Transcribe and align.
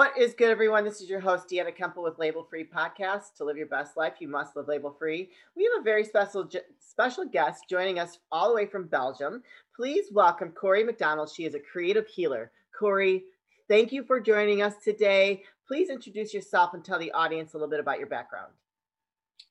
What 0.00 0.16
is 0.16 0.32
good, 0.32 0.48
everyone? 0.48 0.82
This 0.82 1.02
is 1.02 1.10
your 1.10 1.20
host, 1.20 1.46
Deanna 1.50 1.76
Kemple 1.76 2.02
with 2.02 2.18
Label 2.18 2.42
Free 2.42 2.64
Podcast. 2.64 3.34
To 3.36 3.44
live 3.44 3.58
your 3.58 3.66
best 3.66 3.98
life, 3.98 4.14
you 4.18 4.28
must 4.28 4.56
live 4.56 4.66
label 4.66 4.96
free. 4.98 5.28
We 5.54 5.64
have 5.64 5.78
a 5.78 5.84
very 5.84 6.04
special 6.04 6.48
special 6.78 7.26
guest 7.26 7.64
joining 7.68 7.98
us 7.98 8.18
all 8.32 8.48
the 8.48 8.54
way 8.54 8.64
from 8.64 8.86
Belgium. 8.86 9.42
Please 9.76 10.06
welcome 10.10 10.52
Corry 10.52 10.86
MacDonald. 10.86 11.30
She 11.30 11.44
is 11.44 11.54
a 11.54 11.60
creative 11.60 12.06
healer. 12.06 12.50
Corry, 12.74 13.24
thank 13.68 13.92
you 13.92 14.02
for 14.02 14.20
joining 14.20 14.62
us 14.62 14.76
today. 14.82 15.42
Please 15.68 15.90
introduce 15.90 16.32
yourself 16.32 16.72
and 16.72 16.82
tell 16.82 16.98
the 16.98 17.12
audience 17.12 17.52
a 17.52 17.58
little 17.58 17.68
bit 17.68 17.78
about 17.78 17.98
your 17.98 18.08
background. 18.08 18.52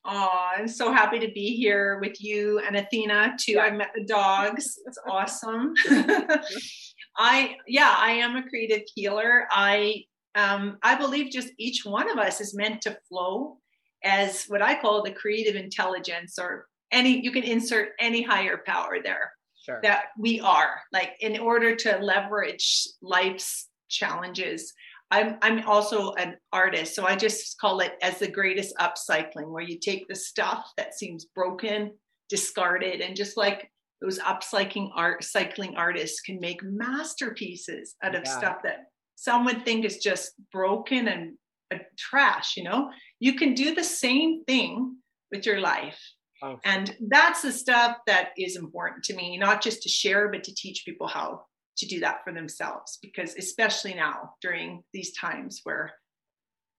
Oh, 0.04 0.50
I'm 0.58 0.68
so 0.68 0.92
happy 0.92 1.20
to 1.20 1.32
be 1.32 1.56
here 1.56 2.00
with 2.00 2.24
you 2.24 2.58
and 2.66 2.76
Athena 2.76 3.36
too. 3.40 3.52
Yeah. 3.52 3.66
I 3.66 3.70
met 3.70 3.92
the 3.94 4.04
dogs. 4.04 4.80
It's 4.88 4.98
awesome. 5.08 5.76
I 7.18 7.56
yeah, 7.68 7.94
I 7.96 8.14
am 8.14 8.36
a 8.36 8.50
creative 8.50 8.82
healer. 8.96 9.48
I 9.52 10.06
um, 10.40 10.78
I 10.84 10.96
believe 10.96 11.32
just 11.32 11.50
each 11.58 11.86
one 11.86 12.10
of 12.10 12.18
us 12.18 12.40
is 12.42 12.56
meant 12.56 12.82
to 12.84 12.98
flow 13.08 13.58
as 14.04 14.46
what 14.46 14.62
I 14.62 14.80
call 14.80 15.04
the 15.04 15.12
creative 15.12 15.56
intelligence, 15.56 16.38
or 16.40 16.68
any 16.92 17.22
you 17.24 17.32
can 17.32 17.44
insert 17.44 17.90
any 18.00 18.22
higher 18.22 18.62
power 18.66 18.98
there 19.04 19.32
sure. 19.66 19.80
that 19.84 20.06
we 20.18 20.40
are. 20.40 20.82
Like 20.92 21.12
in 21.20 21.40
order 21.40 21.76
to 21.76 21.98
leverage 22.00 22.88
life's 23.02 23.70
challenges. 23.90 24.74
I'm 25.12 25.38
I'm 25.42 25.66
also 25.66 26.14
an 26.14 26.36
artist, 26.54 26.96
so 26.96 27.06
I 27.06 27.16
just 27.16 27.60
call 27.60 27.80
it 27.80 27.94
as 28.04 28.20
the 28.20 28.30
greatest 28.30 28.76
upcycling, 28.78 29.52
where 29.52 29.64
you 29.64 29.80
take 29.80 30.08
the 30.08 30.16
stuff 30.16 30.72
that 30.78 30.94
seems 30.94 31.26
broken, 31.26 31.92
discarded, 32.30 33.02
and 33.02 33.16
just 33.16 33.36
like 33.36 33.72
those 34.02 34.20
upcycling 34.20 34.90
art 34.96 35.24
cycling 35.24 35.76
artists 35.76 36.22
can 36.22 36.40
make 36.40 36.62
masterpieces 36.64 37.96
out 38.04 38.16
of 38.16 38.24
yeah. 38.26 38.38
stuff 38.38 38.58
that 38.64 38.86
some 39.20 39.44
would 39.44 39.66
think 39.66 39.84
is 39.84 39.98
just 39.98 40.32
broken 40.50 41.10
and 41.10 41.34
uh, 41.74 41.80
trash 41.98 42.56
you 42.56 42.64
know? 42.64 42.90
You 43.20 43.34
can 43.34 43.54
do 43.54 43.76
the 43.76 43.84
same 43.84 44.44
thing 44.46 44.96
with 45.32 45.46
your 45.46 45.60
life. 45.60 46.00
Oh. 46.42 46.58
and 46.64 46.96
that's 47.10 47.42
the 47.42 47.52
stuff 47.52 47.98
that 48.08 48.30
is 48.38 48.56
important 48.56 49.04
to 49.04 49.14
me 49.14 49.38
not 49.38 49.62
just 49.62 49.84
to 49.84 49.90
share 49.90 50.30
but 50.30 50.42
to 50.46 50.56
teach 50.56 50.86
people 50.86 51.06
how 51.06 51.42
to 51.76 51.86
do 51.86 52.00
that 52.00 52.24
for 52.24 52.32
themselves. 52.32 52.98
Because 53.02 53.36
especially 53.36 53.94
now 53.94 54.36
during 54.42 54.82
these 54.94 55.12
times 55.18 55.60
where 55.66 55.92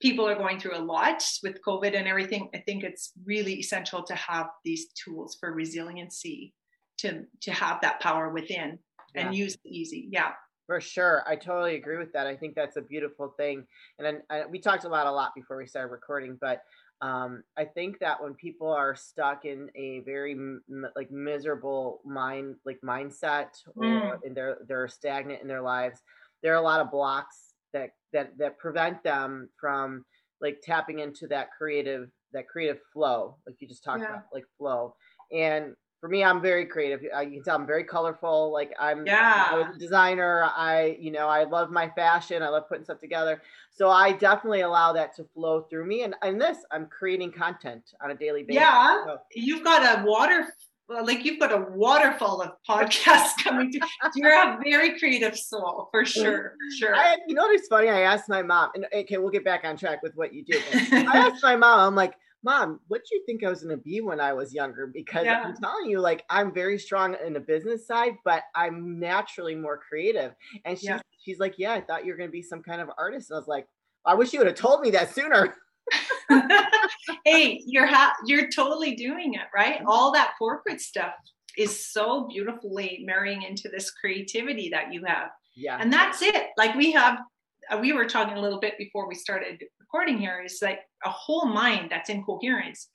people 0.01 0.27
are 0.27 0.35
going 0.35 0.59
through 0.59 0.79
a 0.79 0.89
lot 0.95 1.23
with 1.43 1.63
covid 1.63 1.95
and 1.95 2.09
everything 2.09 2.49
i 2.55 2.59
think 2.67 2.83
it's 2.83 3.13
really 3.27 3.57
essential 3.57 4.03
to 4.03 4.15
have 4.15 4.47
these 4.65 4.87
tools 5.05 5.37
for 5.39 5.53
resiliency 5.53 6.55
to 6.97 7.25
to 7.43 7.53
have 7.53 7.83
that 7.83 8.01
power 8.01 8.31
within 8.31 8.79
yeah. 9.15 9.27
and 9.27 9.35
use 9.35 9.55
it 9.55 9.69
easy. 9.69 10.09
Yeah 10.11 10.33
for 10.71 10.81
sure, 10.81 11.25
I 11.27 11.35
totally 11.35 11.75
agree 11.75 11.99
with 11.99 12.13
that. 12.13 12.29
I 12.29 12.37
think 12.37 12.55
that's 12.55 12.77
a 12.77 12.81
beautiful 12.81 13.35
thing, 13.37 13.67
and 13.99 14.07
then, 14.07 14.23
I, 14.31 14.47
we 14.47 14.61
talked 14.61 14.85
about 14.85 15.09
a 15.09 15.11
lot 15.11 15.35
before 15.35 15.57
we 15.57 15.67
started 15.67 15.91
recording. 15.91 16.39
But 16.41 16.63
um, 17.01 17.43
I 17.59 17.65
think 17.65 17.99
that 17.99 18.23
when 18.23 18.35
people 18.35 18.69
are 18.71 18.95
stuck 18.95 19.45
in 19.45 19.69
a 19.75 19.99
very 20.07 20.31
m- 20.31 20.63
like 20.95 21.11
miserable 21.11 22.01
mind 22.05 22.55
like 22.65 22.79
mindset, 22.85 23.49
mm. 23.77 23.83
or 23.83 24.21
they're 24.33 24.59
they're 24.69 24.87
stagnant 24.87 25.43
in 25.43 25.49
their 25.49 25.61
lives, 25.61 25.99
there 26.41 26.53
are 26.53 26.63
a 26.63 26.63
lot 26.63 26.81
of 26.81 26.93
blocks 26.93 27.55
that 27.73 27.91
that 28.13 28.39
that 28.39 28.57
prevent 28.59 29.03
them 29.03 29.49
from 29.61 30.05
like 30.41 30.61
tapping 30.63 31.01
into 31.01 31.27
that 31.27 31.49
creative 31.51 32.11
that 32.33 32.47
creative 32.47 32.79
flow, 32.93 33.39
like 33.45 33.57
you 33.59 33.67
just 33.67 33.83
talked 33.83 34.03
yeah. 34.03 34.11
about, 34.11 34.27
like 34.33 34.45
flow. 34.57 34.95
And 35.33 35.75
for 36.01 36.09
me, 36.09 36.25
I'm 36.25 36.41
very 36.41 36.65
creative. 36.65 37.01
Uh, 37.15 37.21
you 37.21 37.33
can 37.33 37.43
tell 37.43 37.57
I'm 37.57 37.67
very 37.67 37.85
colorful. 37.85 38.53
Like 38.53 38.75
I'm, 38.81 39.07
yeah. 39.07 39.49
I 39.51 39.55
was 39.57 39.77
a 39.77 39.79
designer. 39.79 40.49
I, 40.57 40.97
you 40.99 41.11
know, 41.11 41.29
I 41.29 41.45
love 41.45 41.71
my 41.71 41.91
fashion. 41.91 42.43
I 42.43 42.49
love 42.49 42.69
putting 42.69 42.85
stuff 42.85 42.99
together. 42.99 43.43
So 43.71 43.91
I 43.91 44.13
definitely 44.13 44.63
allow 44.63 44.95
that 44.95 45.15
to 45.17 45.25
flow 45.35 45.63
through 45.63 45.87
me. 45.87 46.03
And 46.03 46.15
and 46.23 46.41
this, 46.41 46.59
I'm 46.71 46.87
creating 46.87 47.33
content 47.33 47.93
on 48.03 48.11
a 48.11 48.15
daily 48.15 48.43
basis. 48.43 48.63
Yeah, 48.63 49.05
so. 49.05 49.19
you've 49.35 49.63
got 49.63 49.99
a 49.99 50.05
water, 50.05 50.49
like 50.89 51.25
you've 51.25 51.39
got 51.39 51.53
a 51.53 51.67
waterfall 51.71 52.41
of 52.41 52.53
podcasts 52.69 53.33
coming. 53.45 53.71
to 53.73 53.81
You're 54.17 54.33
a 54.33 54.59
very 54.65 54.99
creative 54.99 55.37
soul 55.37 55.89
for 55.91 56.03
mm-hmm. 56.03 56.23
sure. 56.23 56.55
Sure. 56.79 56.95
I, 56.95 57.19
you 57.27 57.35
know 57.35 57.45
what's 57.45 57.69
funny? 57.69 57.89
I 57.89 58.01
asked 58.01 58.29
my 58.29 58.43
mom, 58.43 58.71
and 58.75 58.87
okay, 58.93 59.19
we'll 59.19 59.31
get 59.31 59.45
back 59.45 59.65
on 59.65 59.77
track 59.77 60.03
with 60.03 60.17
what 60.17 60.33
you 60.33 60.45
do. 60.45 60.59
I 60.73 61.29
asked 61.31 61.43
my 61.43 61.57
mom. 61.57 61.81
I'm 61.81 61.95
like 61.95 62.15
mom, 62.43 62.81
what 62.89 63.03
do 63.09 63.17
you 63.17 63.23
think 63.27 63.45
I 63.45 63.49
was 63.49 63.63
going 63.63 63.77
to 63.77 63.83
be 63.83 64.01
when 64.01 64.21
I 64.21 64.33
was 64.33 64.55
younger? 64.55 64.87
Because 64.87 65.25
yeah. 65.25 65.43
I'm 65.45 65.57
telling 65.57 65.91
you, 65.91 66.01
like, 66.01 66.25
I'm 66.31 66.53
very 66.53 66.79
strong 66.79 67.17
in 67.25 67.33
the 67.33 67.41
business 67.41 67.87
side, 67.87 68.15
but 68.25 68.43
I'm 68.55 68.99
naturally 68.99 69.55
more 69.55 69.79
creative. 69.79 70.33
And 70.65 70.79
she, 70.79 70.87
yeah. 70.87 71.01
she's 71.25 71.39
like, 71.39 71.55
yeah, 71.59 71.73
I 71.73 71.81
thought 71.81 72.05
you 72.05 72.13
were 72.13 72.17
going 72.19 72.29
to 72.29 72.33
be 72.33 72.43
some 72.43 72.63
kind 72.63 72.81
of 72.81 72.91
artist. 72.99 73.31
And 73.31 73.37
I 73.37 73.41
was 73.41 73.49
like, 73.49 73.67
I 74.07 74.15
wish 74.15 74.33
you 74.33 74.39
would 74.39 74.47
have 74.47 74.57
told 74.57 74.81
me 74.81 74.91
that 74.91 75.15
sooner. 75.15 75.55
hey, 77.25 77.63
you're 77.67 77.87
ha- 77.87 78.15
you're 78.27 78.49
totally 78.51 78.95
doing 78.95 79.35
it, 79.35 79.47
right? 79.55 79.79
Mm-hmm. 79.79 79.89
All 79.89 80.13
that 80.13 80.33
corporate 80.39 80.81
stuff 80.81 81.13
is 81.59 81.93
so 81.93 82.29
beautifully 82.29 83.03
marrying 83.05 83.43
into 83.43 83.69
this 83.69 83.91
creativity 83.91 84.71
that 84.71 84.93
you 84.93 85.05
have. 85.05 85.29
Yeah. 85.57 85.79
And 85.79 85.93
that's 85.93 86.23
it. 86.23 86.47
Like 86.57 86.75
we 86.75 86.93
have 86.93 87.19
uh, 87.71 87.79
we 87.79 87.93
were 87.93 88.07
talking 88.07 88.37
a 88.37 88.41
little 88.41 88.61
bit 88.61 88.79
before 88.79 89.09
we 89.09 89.15
started 89.15 89.63
recording 89.93 90.19
here 90.19 90.43
is 90.45 90.61
like 90.63 90.81
a 91.05 91.11
whole 91.11 91.47
mind 91.47 91.91
that's 91.91 92.11
in 92.11 92.23
coherence 92.23 92.89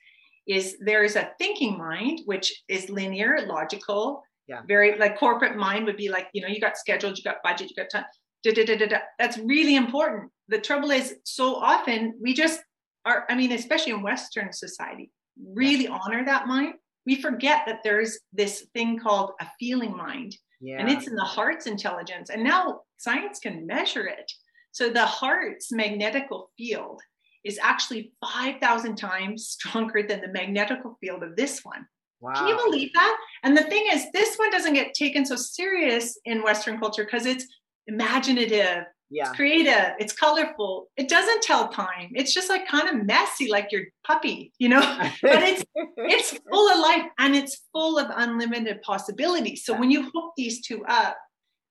is 0.46 0.76
there 0.80 1.04
is 1.04 1.16
a 1.16 1.30
thinking 1.38 1.76
mind 1.76 2.20
which 2.24 2.62
is 2.68 2.88
linear 2.88 3.46
logical. 3.46 4.22
Yeah. 4.48 4.62
Very 4.66 4.96
like 4.98 5.18
corporate 5.18 5.56
mind 5.56 5.86
would 5.86 5.96
be 5.96 6.08
like 6.08 6.28
you 6.32 6.40
know 6.40 6.48
you 6.48 6.60
got 6.60 6.76
scheduled 6.76 7.18
you 7.18 7.24
got 7.24 7.42
budget 7.42 7.68
you 7.70 7.76
got 7.76 7.90
time. 7.92 8.04
Da, 8.44 8.52
da, 8.52 8.64
da, 8.64 8.76
da, 8.76 8.86
da. 8.86 8.98
that's 9.18 9.38
really 9.38 9.74
important. 9.76 10.30
The 10.48 10.58
trouble 10.58 10.90
is 10.90 11.16
so 11.24 11.56
often 11.56 12.14
we 12.22 12.32
just 12.32 12.60
are 13.04 13.24
i 13.28 13.34
mean 13.34 13.52
especially 13.52 13.92
in 13.92 14.02
western 14.02 14.52
society 14.52 15.10
really 15.54 15.84
yeah. 15.84 15.98
honor 16.02 16.24
that 16.24 16.46
mind. 16.46 16.74
We 17.04 17.20
forget 17.20 17.62
that 17.66 17.80
there's 17.84 18.18
this 18.32 18.66
thing 18.72 18.98
called 18.98 19.32
a 19.40 19.46
feeling 19.58 19.96
mind. 19.96 20.36
Yeah. 20.58 20.78
and 20.80 20.88
it's 20.88 21.06
in 21.06 21.14
the 21.14 21.22
heart's 21.22 21.66
intelligence. 21.66 22.30
And 22.30 22.42
now 22.42 22.80
science 22.96 23.38
can 23.40 23.66
measure 23.66 24.06
it 24.06 24.32
so 24.76 24.90
the 24.90 25.06
heart's 25.06 25.72
magnetical 25.72 26.50
field 26.58 27.00
is 27.46 27.58
actually 27.62 28.12
5,000 28.20 28.94
times 28.96 29.48
stronger 29.48 30.02
than 30.06 30.20
the 30.20 30.28
magnetical 30.28 30.98
field 31.00 31.22
of 31.22 31.34
this 31.34 31.64
one. 31.64 31.86
Wow. 32.20 32.34
Can 32.34 32.48
you 32.48 32.56
believe 32.62 32.92
that? 32.92 33.16
And 33.42 33.56
the 33.56 33.62
thing 33.62 33.86
is, 33.90 34.04
this 34.12 34.36
one 34.36 34.50
doesn't 34.50 34.74
get 34.74 34.92
taken 34.92 35.24
so 35.24 35.34
serious 35.34 36.18
in 36.26 36.42
Western 36.42 36.78
culture 36.78 37.04
because 37.04 37.24
it's 37.24 37.46
imaginative, 37.86 38.84
yeah. 39.08 39.22
it's 39.22 39.30
creative, 39.30 39.94
it's 39.98 40.12
colorful. 40.12 40.88
It 40.98 41.08
doesn't 41.08 41.42
tell 41.42 41.68
time. 41.68 42.10
It's 42.14 42.34
just 42.34 42.50
like 42.50 42.68
kind 42.68 42.86
of 42.86 43.06
messy, 43.06 43.50
like 43.50 43.72
your 43.72 43.84
puppy, 44.06 44.52
you 44.58 44.68
know. 44.68 44.80
but 45.22 45.42
it's 45.42 45.64
it's 45.96 46.38
full 46.50 46.70
of 46.70 46.80
life 46.80 47.10
and 47.18 47.34
it's 47.34 47.62
full 47.72 47.98
of 47.98 48.08
unlimited 48.14 48.82
possibilities. 48.82 49.64
So 49.64 49.72
when 49.72 49.90
you 49.90 50.10
hook 50.10 50.34
these 50.36 50.60
two 50.60 50.84
up, 50.84 51.16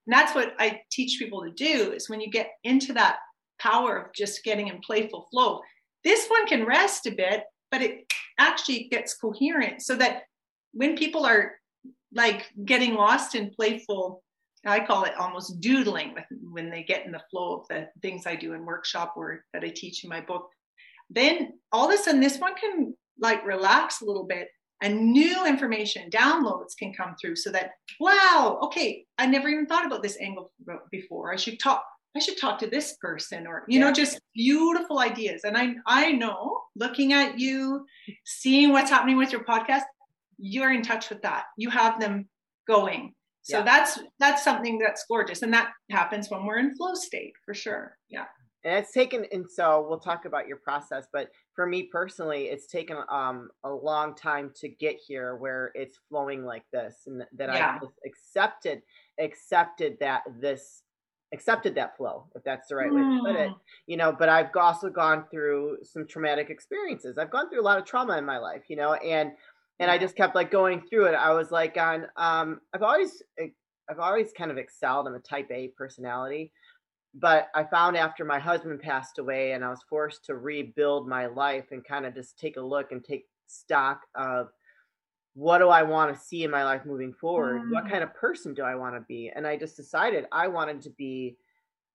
and 0.05 0.13
that's 0.13 0.35
what 0.35 0.53
I 0.59 0.81
teach 0.91 1.19
people 1.19 1.43
to 1.43 1.51
do 1.51 1.91
is 1.91 2.09
when 2.09 2.21
you 2.21 2.29
get 2.29 2.51
into 2.63 2.93
that 2.93 3.17
power 3.59 3.97
of 3.97 4.13
just 4.13 4.43
getting 4.43 4.67
in 4.67 4.79
playful 4.79 5.27
flow, 5.31 5.61
this 6.03 6.27
one 6.27 6.45
can 6.45 6.65
rest 6.65 7.07
a 7.07 7.11
bit, 7.11 7.43
but 7.71 7.81
it 7.81 8.11
actually 8.37 8.87
gets 8.91 9.15
coherent 9.15 9.81
so 9.81 9.95
that 9.95 10.23
when 10.73 10.95
people 10.95 11.25
are 11.25 11.53
like 12.13 12.45
getting 12.65 12.93
lost 12.93 13.33
in 13.33 13.49
playful, 13.49 14.23
I 14.65 14.85
call 14.85 15.03
it 15.05 15.15
almost 15.17 15.59
doodling 15.59 16.13
with, 16.13 16.25
when 16.51 16.69
they 16.69 16.83
get 16.83 17.05
in 17.05 17.11
the 17.11 17.21
flow 17.31 17.59
of 17.59 17.67
the 17.67 17.87
things 18.01 18.25
I 18.25 18.35
do 18.35 18.53
in 18.53 18.65
workshop 18.65 19.13
or 19.15 19.43
that 19.53 19.63
I 19.63 19.69
teach 19.69 20.03
in 20.03 20.09
my 20.09 20.21
book, 20.21 20.49
then 21.09 21.53
all 21.71 21.87
of 21.87 21.93
a 21.93 21.97
sudden 22.01 22.19
this 22.19 22.39
one 22.39 22.55
can 22.55 22.95
like 23.19 23.45
relax 23.45 24.01
a 24.01 24.05
little 24.05 24.25
bit 24.25 24.49
and 24.85 25.11
new 25.11 25.47
information 25.47 26.09
downloads 26.11 26.77
can 26.77 26.93
come 26.93 27.15
through 27.19 27.35
so 27.35 27.51
that 27.51 27.71
wow 27.99 28.59
okay 28.61 29.03
i 29.17 29.25
never 29.25 29.49
even 29.49 29.65
thought 29.65 29.85
about 29.85 30.03
this 30.03 30.17
angle 30.21 30.51
before. 30.91 31.33
I 31.33 31.35
should 31.35 31.59
talk 31.59 31.83
i 32.15 32.19
should 32.19 32.37
talk 32.37 32.59
to 32.59 32.67
this 32.67 32.95
person 33.01 33.47
or 33.47 33.63
you 33.67 33.79
yeah. 33.79 33.85
know 33.85 33.93
just 33.93 34.21
beautiful 34.35 34.99
ideas. 34.99 35.41
And 35.43 35.57
i 35.57 35.73
i 35.87 36.11
know 36.11 36.61
looking 36.75 37.13
at 37.13 37.39
you 37.39 37.85
seeing 38.25 38.71
what's 38.71 38.91
happening 38.91 39.17
with 39.17 39.31
your 39.31 39.43
podcast 39.43 39.83
you're 40.37 40.73
in 40.73 40.81
touch 40.81 41.09
with 41.09 41.21
that. 41.21 41.45
You 41.55 41.69
have 41.69 41.97
them 41.99 42.27
going. 42.67 43.13
So 43.43 43.59
yeah. 43.59 43.63
that's 43.63 43.99
that's 44.19 44.43
something 44.43 44.79
that's 44.79 45.05
gorgeous. 45.07 45.41
And 45.43 45.53
that 45.53 45.69
happens 45.89 46.29
when 46.29 46.45
we're 46.45 46.59
in 46.59 46.75
flow 46.75 46.93
state 46.93 47.33
for 47.45 47.53
sure. 47.53 47.97
Yeah 48.09 48.25
and 48.65 48.73
it's 48.73 48.91
taken 48.91 49.25
and 49.31 49.49
so 49.49 49.85
we'll 49.87 49.99
talk 49.99 50.25
about 50.25 50.47
your 50.47 50.57
process 50.57 51.07
but 51.13 51.29
for 51.53 51.65
me 51.65 51.83
personally 51.83 52.45
it's 52.45 52.67
taken 52.67 52.97
um 53.09 53.47
a 53.63 53.69
long 53.69 54.13
time 54.15 54.51
to 54.55 54.67
get 54.67 54.97
here 55.07 55.35
where 55.37 55.71
it's 55.75 55.99
flowing 56.09 56.43
like 56.43 56.65
this 56.73 57.03
and 57.05 57.23
that 57.33 57.53
yeah. 57.53 57.77
i 57.77 57.79
just 57.79 57.99
accepted 58.05 58.81
accepted 59.19 59.95
that 59.99 60.23
this 60.41 60.81
accepted 61.33 61.75
that 61.75 61.95
flow 61.95 62.25
if 62.35 62.43
that's 62.43 62.67
the 62.67 62.75
right 62.75 62.93
way 62.93 63.01
to 63.01 63.19
put 63.21 63.35
it 63.35 63.49
mm. 63.49 63.55
you 63.87 63.97
know 63.97 64.11
but 64.11 64.29
i've 64.29 64.49
also 64.55 64.89
gone 64.89 65.25
through 65.31 65.77
some 65.83 66.07
traumatic 66.07 66.49
experiences 66.49 67.17
i've 67.17 67.31
gone 67.31 67.49
through 67.49 67.61
a 67.61 67.63
lot 67.63 67.77
of 67.77 67.85
trauma 67.85 68.17
in 68.17 68.25
my 68.25 68.37
life 68.37 68.63
you 68.67 68.75
know 68.75 68.93
and 68.93 69.31
and 69.79 69.91
i 69.91 69.97
just 69.97 70.15
kept 70.15 70.35
like 70.35 70.51
going 70.51 70.81
through 70.81 71.05
it 71.05 71.13
i 71.13 71.31
was 71.31 71.51
like 71.51 71.77
on 71.77 72.05
um 72.15 72.59
i've 72.73 72.83
always 72.83 73.21
i've 73.89 73.99
always 73.99 74.31
kind 74.37 74.51
of 74.51 74.57
excelled 74.57 75.07
i'm 75.07 75.15
a 75.15 75.19
type 75.19 75.49
a 75.51 75.71
personality 75.77 76.51
but 77.17 77.47
I 77.55 77.63
found 77.63 77.95
after 77.95 78.25
my 78.25 78.39
husband 78.39 78.81
passed 78.81 79.19
away 79.19 79.53
and 79.53 79.63
I 79.63 79.69
was 79.69 79.83
forced 79.89 80.25
to 80.25 80.35
rebuild 80.35 81.07
my 81.07 81.27
life 81.27 81.65
and 81.71 81.83
kind 81.83 82.05
of 82.05 82.13
just 82.13 82.37
take 82.37 82.57
a 82.57 82.61
look 82.61 82.91
and 82.91 83.03
take 83.03 83.25
stock 83.47 84.01
of 84.15 84.49
what 85.33 85.59
do 85.59 85.69
I 85.69 85.83
want 85.83 86.13
to 86.13 86.19
see 86.19 86.43
in 86.43 86.51
my 86.51 86.65
life 86.65 86.85
moving 86.85 87.13
forward? 87.13 87.61
Mm. 87.61 87.71
What 87.71 87.89
kind 87.89 88.03
of 88.03 88.13
person 88.13 88.53
do 88.53 88.63
I 88.63 88.75
want 88.75 88.95
to 88.95 89.01
be? 89.01 89.31
And 89.33 89.47
I 89.47 89.57
just 89.57 89.77
decided 89.77 90.25
I 90.31 90.47
wanted 90.47 90.81
to 90.83 90.89
be 90.91 91.37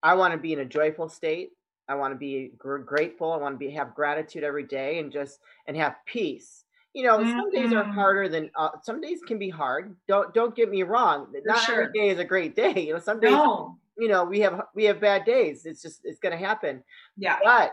I 0.03 0.15
want 0.15 0.33
to 0.33 0.39
be 0.39 0.55
in 0.55 0.61
a 0.61 0.65
joyful 0.65 1.09
state. 1.09 1.51
I 1.87 1.95
want 1.97 2.15
to 2.15 2.19
be 2.19 2.53
gr- 2.57 2.79
grateful. 2.79 3.33
I 3.33 3.37
want 3.37 3.55
to 3.55 3.59
be 3.59 3.71
have 3.73 3.95
gratitude 3.95 4.45
every 4.45 4.65
day 4.65 5.01
and 5.01 5.13
just 5.13 5.41
and 5.67 5.77
have 5.77 5.97
peace. 6.07 6.65
You 6.95 7.05
know, 7.05 7.19
mm-hmm. 7.19 7.31
some 7.31 7.51
days 7.51 7.73
are 7.73 7.83
mm-hmm. 7.83 7.93
harder 7.93 8.29
than 8.29 8.51
uh, 8.57 8.71
some 8.83 9.01
days 9.01 9.21
can 9.27 9.39
be 9.39 9.51
hard. 9.51 9.97
Don't 10.09 10.33
don't 10.33 10.57
get 10.57 10.71
me 10.71 10.83
wrong. 10.83 11.27
For 11.31 11.41
Not 11.45 11.61
sure. 11.61 11.83
every 11.83 11.93
day 11.93 12.09
is 12.09 12.19
a 12.19 12.25
great 12.25 12.57
day. 12.57 12.87
You 12.87 12.95
know, 12.95 12.99
some 13.01 13.21
days 13.21 13.33
no. 13.33 13.79
You 14.01 14.09
know 14.09 14.25
we 14.25 14.41
have 14.41 14.63
we 14.75 14.85
have 14.85 15.01
bad 15.01 15.25
days. 15.25 15.67
It's 15.67 15.83
just 15.83 16.01
it's 16.05 16.19
going 16.19 16.37
to 16.37 16.45
happen. 16.45 16.83
Yeah. 17.17 17.39
But 17.45 17.73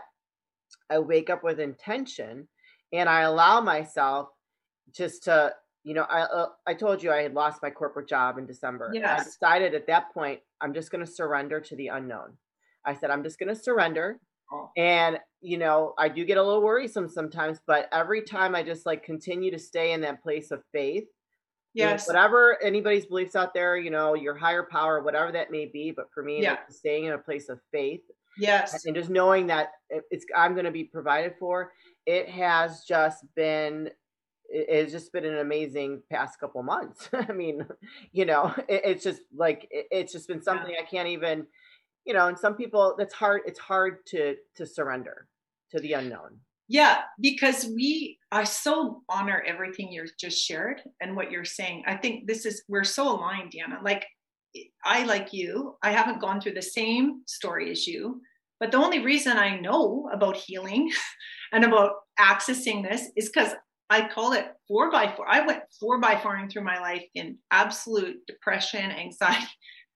I 0.90 0.98
wake 0.98 1.30
up 1.30 1.42
with 1.42 1.58
intention, 1.58 2.48
and 2.92 3.08
I 3.08 3.22
allow 3.22 3.60
myself 3.60 4.28
just 4.92 5.24
to 5.24 5.54
you 5.84 5.94
know 5.94 6.06
I 6.08 6.20
uh, 6.20 6.48
I 6.66 6.74
told 6.74 7.02
you 7.02 7.10
I 7.10 7.22
had 7.22 7.34
lost 7.34 7.62
my 7.62 7.70
corporate 7.70 8.08
job 8.08 8.36
in 8.38 8.46
December. 8.46 8.90
Yes. 8.92 9.20
I 9.20 9.24
decided 9.24 9.74
at 9.74 9.86
that 9.86 10.12
point 10.12 10.40
I'm 10.60 10.74
just 10.74 10.90
going 10.90 11.04
to 11.04 11.10
surrender 11.10 11.60
to 11.60 11.76
the 11.76 11.88
unknown. 11.88 12.36
I 12.84 12.94
said 12.94 13.10
I'm 13.10 13.24
just 13.24 13.38
going 13.38 13.54
to 13.54 13.60
surrender. 13.60 14.20
Oh. 14.52 14.70
And 14.76 15.18
you 15.40 15.56
know, 15.56 15.94
I 15.98 16.08
do 16.08 16.24
get 16.24 16.36
a 16.36 16.42
little 16.42 16.62
worrisome 16.62 17.08
sometimes, 17.08 17.60
but 17.66 17.88
every 17.92 18.22
time 18.22 18.54
I 18.54 18.62
just 18.62 18.84
like 18.84 19.02
continue 19.02 19.50
to 19.50 19.58
stay 19.58 19.92
in 19.92 20.02
that 20.02 20.22
place 20.22 20.50
of 20.50 20.62
faith. 20.72 21.04
Yes. 21.74 22.06
You 22.06 22.12
know, 22.12 22.18
whatever 22.18 22.62
anybody's 22.62 23.06
beliefs 23.06 23.36
out 23.36 23.54
there, 23.54 23.76
you 23.76 23.90
know, 23.90 24.14
your 24.14 24.34
higher 24.34 24.66
power, 24.70 25.02
whatever 25.02 25.32
that 25.32 25.50
may 25.50 25.66
be, 25.66 25.90
but 25.90 26.10
for 26.12 26.22
me, 26.22 26.42
yeah. 26.42 26.50
like 26.50 26.70
staying 26.70 27.04
in 27.04 27.12
a 27.12 27.18
place 27.18 27.48
of 27.48 27.60
faith. 27.70 28.02
Yes. 28.38 28.84
And 28.84 28.94
just 28.94 29.10
knowing 29.10 29.48
that 29.48 29.72
it's 29.90 30.24
I'm 30.36 30.54
going 30.54 30.64
to 30.64 30.70
be 30.70 30.84
provided 30.84 31.34
for. 31.38 31.72
It 32.06 32.28
has 32.28 32.84
just 32.84 33.24
been 33.34 33.90
it's 34.50 34.92
just 34.92 35.12
been 35.12 35.24
an 35.24 35.38
amazing 35.38 36.02
past 36.10 36.40
couple 36.40 36.62
months. 36.62 37.10
I 37.28 37.32
mean, 37.32 37.66
you 38.12 38.24
know, 38.24 38.54
it, 38.68 38.82
it's 38.84 39.04
just 39.04 39.22
like 39.36 39.68
it, 39.70 39.86
it's 39.90 40.12
just 40.12 40.28
been 40.28 40.42
something 40.42 40.72
yeah. 40.72 40.82
I 40.82 40.84
can't 40.84 41.08
even, 41.08 41.46
you 42.04 42.14
know. 42.14 42.28
And 42.28 42.38
some 42.38 42.54
people, 42.54 42.94
that's 42.98 43.14
hard. 43.14 43.42
It's 43.46 43.58
hard 43.58 44.06
to 44.06 44.36
to 44.56 44.66
surrender 44.66 45.26
to 45.70 45.80
the 45.80 45.92
unknown. 45.94 46.40
Yeah, 46.68 47.00
because 47.20 47.64
we 47.64 48.18
I 48.30 48.44
so 48.44 49.02
honor 49.08 49.42
everything 49.46 49.90
you 49.90 50.04
just 50.20 50.38
shared 50.44 50.82
and 51.00 51.16
what 51.16 51.30
you're 51.30 51.44
saying. 51.44 51.84
I 51.86 51.96
think 51.96 52.26
this 52.26 52.44
is 52.44 52.62
we're 52.68 52.84
so 52.84 53.10
aligned, 53.16 53.52
Deanna. 53.52 53.82
Like 53.82 54.06
I 54.84 55.04
like 55.04 55.32
you, 55.32 55.76
I 55.82 55.92
haven't 55.92 56.20
gone 56.20 56.40
through 56.40 56.54
the 56.54 56.62
same 56.62 57.22
story 57.26 57.70
as 57.70 57.86
you, 57.86 58.20
but 58.60 58.70
the 58.70 58.78
only 58.78 58.98
reason 59.00 59.38
I 59.38 59.58
know 59.58 60.10
about 60.12 60.36
healing 60.36 60.90
and 61.52 61.64
about 61.64 61.92
accessing 62.20 62.82
this 62.82 63.08
is 63.16 63.30
because 63.30 63.54
I 63.90 64.06
call 64.06 64.32
it 64.34 64.48
four 64.66 64.90
by 64.90 65.12
four. 65.16 65.26
I 65.26 65.46
went 65.46 65.62
four 65.80 65.98
by 65.98 66.16
fouring 66.16 66.50
through 66.50 66.64
my 66.64 66.78
life 66.78 67.04
in 67.14 67.38
absolute 67.50 68.18
depression, 68.26 68.90
anxiety, 68.90 69.46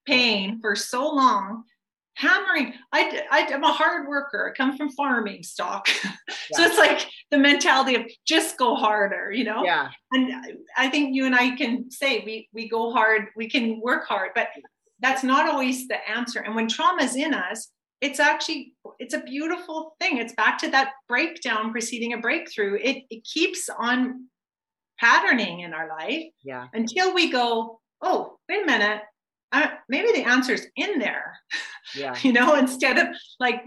pain 0.06 0.58
for 0.60 0.74
so 0.74 1.06
long, 1.08 1.64
hammering. 2.14 2.74
I, 2.92 3.22
I, 3.30 3.38
am 3.52 3.64
a 3.64 3.72
hard 3.72 4.06
worker. 4.08 4.52
I 4.52 4.56
come 4.56 4.76
from 4.76 4.90
farming 4.90 5.42
stock. 5.42 5.88
Yeah. 6.50 6.58
so 6.58 6.64
it's 6.64 6.78
like 6.78 7.08
the 7.30 7.38
mentality 7.38 7.94
of 7.94 8.02
just 8.26 8.58
go 8.58 8.74
harder, 8.74 9.30
you 9.32 9.44
know? 9.44 9.64
Yeah. 9.64 9.90
And 10.12 10.32
I 10.76 10.88
think 10.88 11.14
you 11.14 11.24
and 11.24 11.34
I 11.34 11.54
can 11.56 11.90
say 11.90 12.22
we, 12.26 12.48
we 12.52 12.68
go 12.68 12.90
hard, 12.92 13.26
we 13.36 13.48
can 13.48 13.80
work 13.80 14.06
hard, 14.06 14.30
but 14.34 14.48
that's 15.00 15.22
not 15.22 15.48
always 15.48 15.86
the 15.88 15.96
answer. 16.08 16.40
And 16.40 16.56
when 16.56 16.68
trauma's 16.68 17.14
in 17.14 17.32
us, 17.32 17.70
it's 18.02 18.18
actually 18.18 18.74
it's 18.98 19.14
a 19.14 19.22
beautiful 19.22 19.94
thing 20.00 20.18
it's 20.18 20.34
back 20.34 20.58
to 20.58 20.68
that 20.70 20.90
breakdown 21.08 21.70
preceding 21.70 22.12
a 22.12 22.18
breakthrough 22.18 22.74
it, 22.82 23.04
it 23.08 23.24
keeps 23.24 23.70
on 23.78 24.26
patterning 24.98 25.60
in 25.60 25.72
our 25.72 25.88
life 25.88 26.24
yeah 26.44 26.66
until 26.74 27.14
we 27.14 27.30
go 27.30 27.80
oh 28.02 28.36
wait 28.48 28.64
a 28.64 28.66
minute 28.66 29.02
maybe 29.88 30.12
the 30.12 30.28
answer's 30.28 30.66
in 30.76 30.98
there 30.98 31.38
yeah 31.94 32.16
you 32.22 32.32
know 32.32 32.54
instead 32.54 32.98
of 32.98 33.08
like 33.40 33.62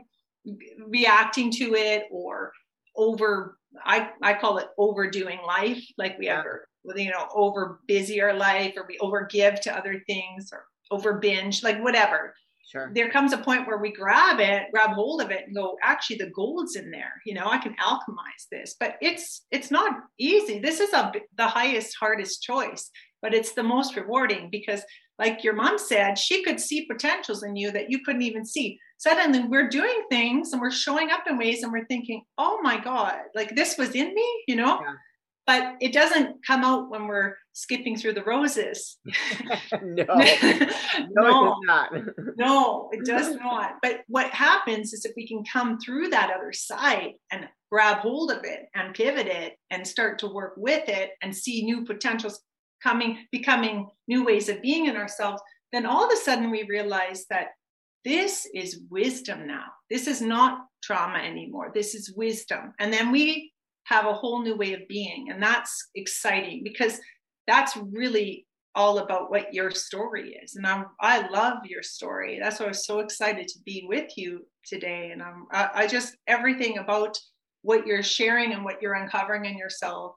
reacting 0.88 1.52
to 1.52 1.76
it 1.76 2.04
or 2.12 2.52
over 2.96 3.58
i 3.84 4.10
i 4.22 4.34
call 4.34 4.58
it 4.58 4.68
overdoing 4.78 5.40
life 5.46 5.84
like 5.98 6.18
we 6.20 6.28
ever 6.28 6.68
you 6.96 7.10
know 7.10 7.28
over 7.34 7.80
busy 7.88 8.22
our 8.22 8.34
life 8.34 8.74
or 8.78 8.86
we 8.88 8.98
over 9.00 9.26
give 9.26 9.60
to 9.60 9.76
other 9.76 10.02
things 10.08 10.50
or 10.52 10.66
over 10.92 11.14
binge 11.14 11.64
like 11.64 11.82
whatever 11.84 12.34
Sure. 12.68 12.92
There 12.94 13.12
comes 13.12 13.32
a 13.32 13.38
point 13.38 13.68
where 13.68 13.78
we 13.78 13.92
grab 13.92 14.40
it, 14.40 14.64
grab 14.72 14.90
hold 14.92 15.22
of 15.22 15.30
it, 15.30 15.46
and 15.46 15.56
go, 15.56 15.78
actually, 15.84 16.18
the 16.18 16.32
gold's 16.32 16.76
in 16.76 16.90
there. 16.90 17.22
You 17.24 17.36
know, 17.36 17.46
I 17.46 17.60
can 17.60 17.76
alchemize 17.76 18.48
this, 18.52 18.76
but 18.80 18.96
it's 19.02 19.46
it's 19.52 19.70
not 19.70 19.94
easy. 20.18 20.58
This 20.58 20.80
is 20.80 20.92
a 20.92 21.14
the 21.38 21.48
highest, 21.48 21.96
hardest 22.00 22.42
choice, 22.42 22.90
but 23.22 23.36
it's 23.36 23.54
the 23.54 23.64
most 23.64 23.96
rewarding 23.96 24.50
because, 24.52 24.82
like 25.20 25.44
your 25.44 25.54
mom 25.54 25.78
said, 25.78 26.18
she 26.18 26.44
could 26.44 26.60
see 26.60 26.86
potentials 26.86 27.44
in 27.44 27.56
you 27.56 27.72
that 27.72 27.90
you 27.90 28.00
couldn't 28.04 28.22
even 28.22 28.46
see. 28.46 28.80
Suddenly, 28.98 29.44
we're 29.48 29.70
doing 29.70 30.04
things 30.10 30.52
and 30.52 30.62
we're 30.62 30.72
showing 30.72 31.12
up 31.12 31.24
in 31.28 31.38
ways, 31.38 31.64
and 31.64 31.72
we're 31.72 31.86
thinking, 31.86 32.24
"Oh 32.38 32.60
my 32.62 32.80
God, 32.80 33.20
like 33.34 33.56
this 33.56 33.78
was 33.78 33.92
in 33.92 34.14
me," 34.14 34.44
you 34.48 34.56
know. 34.56 34.80
Yeah 34.82 34.94
but 35.48 35.76
it 35.80 35.94
doesn't 35.94 36.46
come 36.46 36.64
out 36.64 36.90
when 36.90 37.08
we're 37.08 37.36
skipping 37.54 37.96
through 37.96 38.14
the 38.14 38.24
roses. 38.24 38.98
no, 39.82 40.06
no, 40.06 40.08
no, 41.10 41.48
it 41.48 41.66
not. 41.66 41.92
no, 42.38 42.90
it 42.92 43.06
does 43.06 43.36
not. 43.36 43.76
But 43.82 44.02
what 44.08 44.32
happens 44.32 44.92
is 44.94 45.06
if 45.06 45.14
we 45.16 45.28
can 45.28 45.44
come 45.52 45.80
through 45.80 46.10
that 46.10 46.32
other 46.36 46.52
side 46.52 47.14
and 47.32 47.48
grab 47.72 48.00
hold 48.00 48.32
of 48.32 48.44
it 48.44 48.66
and 48.74 48.96
pivot 48.96 49.28
it 49.28 49.54
and 49.70 49.88
start 49.88 50.20
to 50.20 50.28
work 50.28 50.54
with 50.58 50.90
it 50.90 51.12
and 51.22 51.36
see 51.36 51.64
new 51.64 51.86
potentials 51.86 52.42
coming, 52.86 53.26
becoming 53.32 53.88
new 54.08 54.24
ways 54.24 54.48
of 54.48 54.62
being 54.62 54.86
in 54.86 54.96
ourselves, 54.96 55.42
then 55.74 55.86
all 55.86 56.06
of 56.06 56.12
a 56.12 56.18
sudden 56.18 56.52
we 56.52 56.64
realize 56.64 57.26
that 57.30 57.48
this 58.06 58.48
is 58.54 58.82
wisdom 58.90 59.48
now. 59.48 59.66
This 59.90 60.08
is 60.08 60.22
not 60.22 60.60
trauma 60.84 61.18
anymore. 61.18 61.72
This 61.74 61.96
is 61.96 62.14
wisdom. 62.16 62.74
And 62.80 62.94
then 62.94 63.12
we 63.12 63.52
have 63.86 64.06
a 64.06 64.14
whole 64.14 64.44
new 64.44 64.56
way 64.56 64.74
of 64.74 64.88
being. 64.88 65.32
And 65.32 65.42
that's 65.42 65.90
exciting 65.96 66.62
because 66.64 67.00
that's 67.48 67.76
really 67.78 68.46
all 68.76 69.00
about 69.00 69.32
what 69.32 69.54
your 69.54 69.72
story 69.72 70.38
is. 70.44 70.56
And 70.56 70.68
I'm, 70.68 70.86
I 71.00 71.28
love 71.30 71.66
your 71.66 71.82
story. 71.82 72.40
That's 72.42 72.60
why 72.60 72.66
I 72.66 72.70
was 72.70 72.86
so 72.86 73.00
excited 73.00 73.48
to 73.48 73.60
be 73.66 73.86
with 73.88 74.18
you 74.18 74.46
today. 74.66 75.10
And 75.12 75.24
I'm, 75.24 75.48
I, 75.52 75.70
I 75.74 75.88
just, 75.88 76.16
everything 76.28 76.78
about 76.78 77.18
what 77.62 77.88
you're 77.88 78.04
sharing 78.04 78.54
and 78.54 78.64
what 78.64 78.82
you're 78.82 78.94
uncovering 78.94 79.46
in 79.46 79.58
yourself 79.58 80.16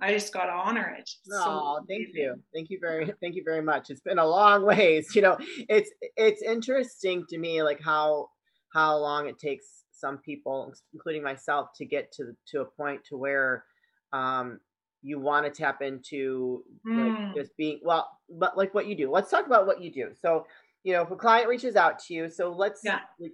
I 0.00 0.12
just 0.12 0.32
got 0.32 0.46
to 0.46 0.52
honor 0.52 0.94
it. 0.98 1.10
Oh, 1.32 1.78
so 1.78 1.84
thank 1.88 2.08
you, 2.14 2.36
thank 2.54 2.70
you 2.70 2.78
very, 2.80 3.12
thank 3.20 3.34
you 3.34 3.42
very 3.44 3.62
much. 3.62 3.90
It's 3.90 4.00
been 4.00 4.18
a 4.18 4.26
long 4.26 4.64
ways. 4.66 5.14
You 5.14 5.22
know, 5.22 5.38
it's 5.68 5.90
it's 6.16 6.42
interesting 6.42 7.24
to 7.30 7.38
me, 7.38 7.62
like 7.62 7.80
how 7.82 8.28
how 8.72 8.96
long 8.96 9.28
it 9.28 9.38
takes 9.38 9.84
some 9.92 10.18
people, 10.18 10.72
including 10.92 11.22
myself, 11.22 11.70
to 11.76 11.84
get 11.84 12.12
to 12.12 12.32
to 12.48 12.60
a 12.60 12.64
point 12.64 13.04
to 13.04 13.16
where 13.16 13.64
um, 14.12 14.60
you 15.02 15.18
want 15.18 15.46
to 15.46 15.50
tap 15.50 15.82
into 15.82 16.64
mm. 16.86 17.26
like, 17.26 17.36
just 17.36 17.56
being 17.56 17.80
well, 17.82 18.08
but 18.30 18.56
like 18.56 18.74
what 18.74 18.86
you 18.86 18.96
do. 18.96 19.10
Let's 19.10 19.30
talk 19.30 19.46
about 19.46 19.66
what 19.66 19.82
you 19.82 19.92
do. 19.92 20.10
So, 20.20 20.46
you 20.84 20.92
know, 20.92 21.02
if 21.02 21.10
a 21.10 21.16
client 21.16 21.48
reaches 21.48 21.76
out 21.76 21.98
to 22.00 22.14
you, 22.14 22.30
so 22.30 22.50
let's 22.52 22.80
yeah. 22.84 23.00
like, 23.18 23.32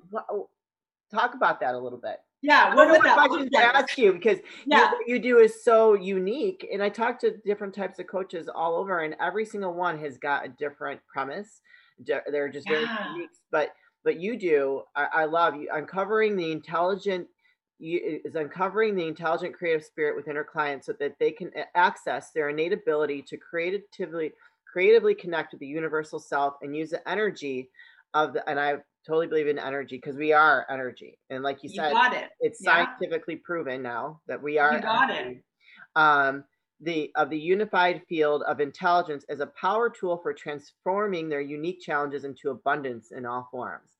talk 1.12 1.34
about 1.34 1.60
that 1.60 1.74
a 1.74 1.78
little 1.78 1.98
bit. 1.98 2.18
Yeah, 2.44 2.74
what 2.74 2.90
would 2.90 3.00
questions 3.00 3.48
to 3.52 3.58
ask 3.58 3.96
you 3.96 4.12
because 4.12 4.38
yeah. 4.66 4.90
what 4.90 5.08
you 5.08 5.18
do 5.18 5.38
is 5.38 5.64
so 5.64 5.94
unique. 5.94 6.68
And 6.70 6.82
I 6.82 6.90
talk 6.90 7.18
to 7.20 7.38
different 7.38 7.74
types 7.74 7.98
of 7.98 8.06
coaches 8.06 8.50
all 8.54 8.76
over, 8.76 9.00
and 9.00 9.16
every 9.18 9.46
single 9.46 9.72
one 9.72 9.98
has 10.00 10.18
got 10.18 10.44
a 10.44 10.50
different 10.50 11.00
premise. 11.10 11.62
They're 12.06 12.50
just 12.50 12.68
very 12.68 12.84
unique, 13.12 13.30
but 13.50 13.70
but 14.04 14.20
you 14.20 14.38
do. 14.38 14.82
I, 14.94 15.06
I 15.14 15.24
love 15.24 15.54
you 15.54 15.70
uncovering 15.72 16.36
the 16.36 16.52
intelligent 16.52 17.26
you, 17.78 18.20
is 18.26 18.34
uncovering 18.34 18.94
the 18.94 19.08
intelligent 19.08 19.54
creative 19.54 19.82
spirit 19.82 20.14
within 20.14 20.36
our 20.36 20.44
clients 20.44 20.84
so 20.84 20.92
that 21.00 21.18
they 21.18 21.30
can 21.30 21.50
access 21.74 22.30
their 22.32 22.50
innate 22.50 22.74
ability 22.74 23.22
to 23.22 23.38
creatively 23.38 24.32
creatively 24.70 25.14
connect 25.14 25.52
with 25.52 25.60
the 25.60 25.66
universal 25.66 26.18
self 26.18 26.56
and 26.60 26.76
use 26.76 26.90
the 26.90 27.08
energy 27.08 27.70
of 28.12 28.34
the 28.34 28.46
and 28.46 28.60
I 28.60 28.74
totally 29.06 29.26
believe 29.26 29.48
in 29.48 29.58
energy 29.58 29.96
because 29.96 30.16
we 30.16 30.32
are 30.32 30.66
energy. 30.70 31.18
And 31.30 31.42
like 31.42 31.62
you, 31.62 31.70
you 31.70 31.76
said, 31.76 31.92
it. 32.12 32.30
it's 32.40 32.60
yeah. 32.62 32.86
scientifically 32.86 33.36
proven 33.36 33.82
now 33.82 34.20
that 34.26 34.42
we 34.42 34.58
are 34.58 34.74
you 34.74 34.80
got 34.80 35.10
energy. 35.10 35.38
it. 35.38 36.00
Um, 36.00 36.44
the 36.80 37.10
of 37.14 37.30
the 37.30 37.38
unified 37.38 38.02
field 38.08 38.42
of 38.42 38.60
intelligence 38.60 39.24
as 39.28 39.40
a 39.40 39.46
power 39.60 39.88
tool 39.88 40.18
for 40.22 40.32
transforming 40.32 41.28
their 41.28 41.40
unique 41.40 41.80
challenges 41.80 42.24
into 42.24 42.50
abundance 42.50 43.12
in 43.12 43.24
all 43.24 43.48
forms. 43.50 43.90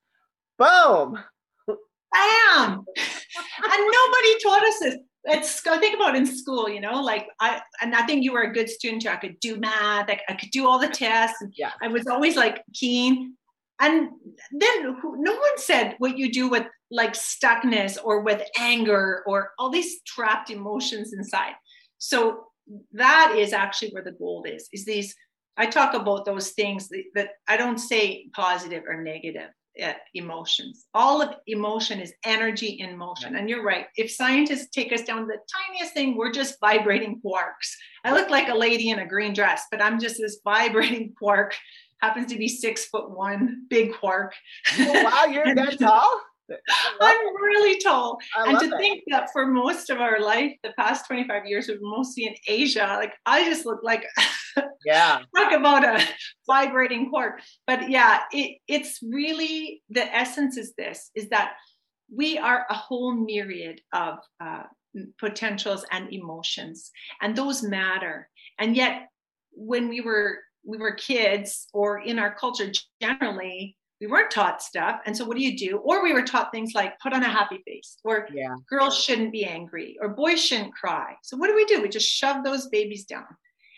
Boom. 0.59 1.19
Bam. 1.67 2.85
and 2.87 3.83
nobody 3.93 4.43
taught 4.43 4.65
us 4.65 4.79
this. 4.81 4.97
It's 5.27 5.61
go 5.63 5.81
think 5.81 5.95
about 5.95 6.15
in 6.15 6.27
school, 6.27 6.69
you 6.69 6.81
know, 6.81 7.01
like 7.01 7.29
I 7.41 7.63
and 7.81 7.95
I 7.95 8.05
think 8.05 8.25
you 8.25 8.33
were 8.33 8.43
a 8.43 8.53
good 8.53 8.69
student. 8.69 9.03
Too. 9.03 9.09
I 9.09 9.17
could 9.17 9.41
do 9.41 9.57
math, 9.57 10.11
I, 10.11 10.21
I 10.29 10.35
could 10.35 10.51
do 10.51 10.69
all 10.69 10.79
the 10.79 10.89
tests. 10.89 11.43
yeah. 11.57 11.73
I 11.83 11.89
was 11.89 12.07
always 12.07 12.37
like 12.37 12.63
keen. 12.75 13.35
And 13.81 14.09
then 14.53 14.97
no 15.03 15.33
one 15.33 15.59
said 15.59 15.97
what 15.99 16.17
you 16.17 16.33
do 16.33 16.49
with 16.49 16.67
like 16.91 17.15
stuckness 17.15 17.99
or 18.03 18.21
with 18.23 18.43
anger 18.59 19.23
or 19.27 19.51
all 19.59 19.71
these 19.71 20.01
trapped 20.07 20.51
emotions 20.51 21.13
inside. 21.13 21.55
So 21.99 22.45
that 22.93 23.35
is 23.37 23.53
actually 23.53 23.91
where 23.91 24.05
the 24.05 24.13
gold 24.13 24.47
is 24.49 24.69
is 24.73 24.85
these 24.85 25.15
i 25.57 25.67
talk 25.67 25.95
about 25.95 26.25
those 26.25 26.51
things 26.51 26.89
that, 26.89 27.03
that 27.15 27.29
i 27.49 27.57
don't 27.57 27.79
say 27.79 28.27
positive 28.35 28.85
or 28.89 29.03
negative 29.03 29.51
uh, 29.83 29.93
emotions. 30.15 30.87
All 30.95 31.21
of 31.21 31.35
emotion 31.49 31.99
is 31.99 32.15
energy 32.25 32.69
in 32.69 32.97
motion. 32.97 33.35
And 33.35 33.51
you're 33.51 33.65
right. 33.65 33.87
If 33.97 34.09
scientists 34.09 34.69
take 34.69 34.93
us 34.93 35.03
down 35.03 35.23
to 35.23 35.27
the 35.27 35.39
tiniest 35.53 35.95
thing 35.95 36.17
we're 36.17 36.31
just 36.31 36.61
vibrating 36.61 37.21
quarks. 37.27 37.75
I 38.05 38.13
look 38.13 38.31
like 38.31 38.49
a 38.49 38.55
lady 38.55 38.91
in 38.91 39.01
a 39.01 39.09
green 39.09 39.33
dress 39.33 39.65
but 39.73 39.83
i'm 39.83 39.99
just 39.99 40.21
this 40.21 40.39
vibrating 40.45 41.13
quark 41.19 41.57
happens 42.05 42.31
to 42.33 42.39
be 42.39 42.49
six 42.49 42.87
foot 42.87 43.11
one 43.11 43.67
big 43.71 43.95
quark 43.95 44.35
oh, 44.79 45.05
wow 45.05 45.25
you're 45.25 45.55
that 45.55 45.79
tall 45.87 46.21
I'm 47.01 47.37
really 47.37 47.81
tall. 47.81 48.19
and 48.37 48.59
to 48.59 48.67
it. 48.67 48.79
think 48.79 49.05
that 49.09 49.31
for 49.33 49.47
most 49.47 49.89
of 49.89 50.01
our 50.01 50.21
life, 50.21 50.53
the 50.63 50.75
past 50.79 51.07
25 51.07 51.47
years, 51.47 51.69
we've 51.69 51.79
mostly 51.81 52.27
in 52.27 52.35
Asia. 52.47 52.97
Like 52.99 53.15
I 53.25 53.45
just 53.45 53.65
look 53.65 53.81
like 53.83 54.05
yeah. 54.85 55.21
Talk 55.37 55.53
about 55.53 55.85
a 55.85 56.05
vibrating 56.47 57.11
quark. 57.11 57.41
But 57.67 57.91
yeah, 57.91 58.23
it, 58.33 58.59
it's 58.69 59.01
really 59.03 59.83
the 59.89 60.05
essence 60.15 60.57
is 60.57 60.75
this 60.77 61.11
is 61.15 61.29
that 61.31 61.55
we 62.15 62.39
are 62.39 62.67
a 62.69 62.75
whole 62.75 63.15
myriad 63.15 63.81
of 63.93 64.19
uh, 64.41 64.65
potentials 65.19 65.85
and 65.91 66.13
emotions, 66.13 66.91
and 67.23 67.35
those 67.35 67.63
matter. 67.63 68.29
And 68.59 68.77
yet, 68.77 69.09
when 69.53 69.89
we 69.89 70.01
were 70.01 70.39
we 70.67 70.79
were 70.79 70.93
kids 70.93 71.67
or 71.73 72.01
in 72.01 72.19
our 72.19 72.35
culture 72.35 72.71
generally 73.01 73.77
we 74.01 74.07
weren't 74.11 74.31
taught 74.31 74.63
stuff. 74.63 75.01
And 75.07 75.17
so 75.17 75.25
what 75.25 75.37
do 75.37 75.43
you 75.43 75.57
do? 75.57 75.79
Or 75.79 76.03
we 76.03 76.13
were 76.13 76.23
taught 76.23 76.53
things 76.53 76.73
like 76.75 76.99
put 77.01 77.13
on 77.13 77.23
a 77.23 77.29
happy 77.29 77.63
face, 77.67 77.97
or 78.05 78.29
yeah. 78.33 78.55
girls 78.69 79.03
shouldn't 79.03 79.33
be 79.33 79.45
angry, 79.45 79.97
or 80.01 80.09
boys 80.11 80.45
shouldn't 80.45 80.75
cry. 80.75 81.15
So 81.23 81.37
what 81.37 81.49
do 81.49 81.55
we 81.55 81.65
do? 81.65 81.81
We 81.81 81.89
just 81.89 82.09
shove 82.09 82.45
those 82.45 82.69
babies 82.69 83.05
down. 83.05 83.25